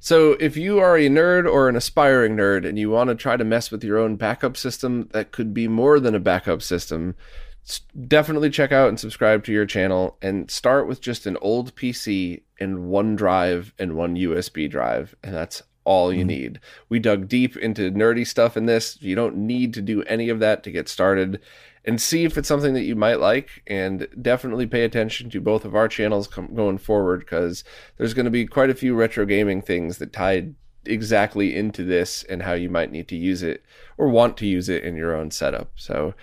[0.00, 3.36] So, if you are a nerd or an aspiring nerd and you want to try
[3.36, 7.14] to mess with your own backup system that could be more than a backup system,
[8.08, 12.42] definitely check out and subscribe to your channel and start with just an old PC
[12.58, 16.28] and one drive and one USB drive, and that's all you mm-hmm.
[16.28, 16.60] need.
[16.90, 19.00] We dug deep into nerdy stuff in this.
[19.00, 21.40] You don't need to do any of that to get started.
[21.84, 25.64] And see if it's something that you might like, and definitely pay attention to both
[25.64, 27.62] of our channels com- going forward because
[27.96, 30.48] there's going to be quite a few retro gaming things that tie
[30.84, 33.62] exactly into this and how you might need to use it
[33.96, 35.70] or want to use it in your own setup.
[35.76, 36.14] So,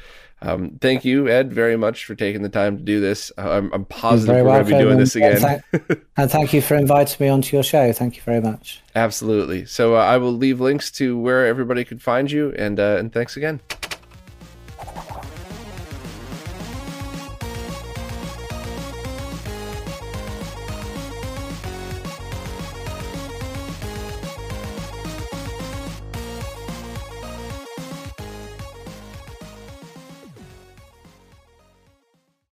[0.43, 3.31] um, thank you, Ed, very much for taking the time to do this.
[3.37, 5.63] I'm, I'm positive we're going to be doing and- this and again.
[5.71, 7.91] thank- and thank you for inviting me onto your show.
[7.93, 8.81] Thank you very much.
[8.95, 9.65] Absolutely.
[9.65, 13.11] So, uh, I will leave links to where everybody could find you, and uh, and
[13.11, 13.61] thanks again.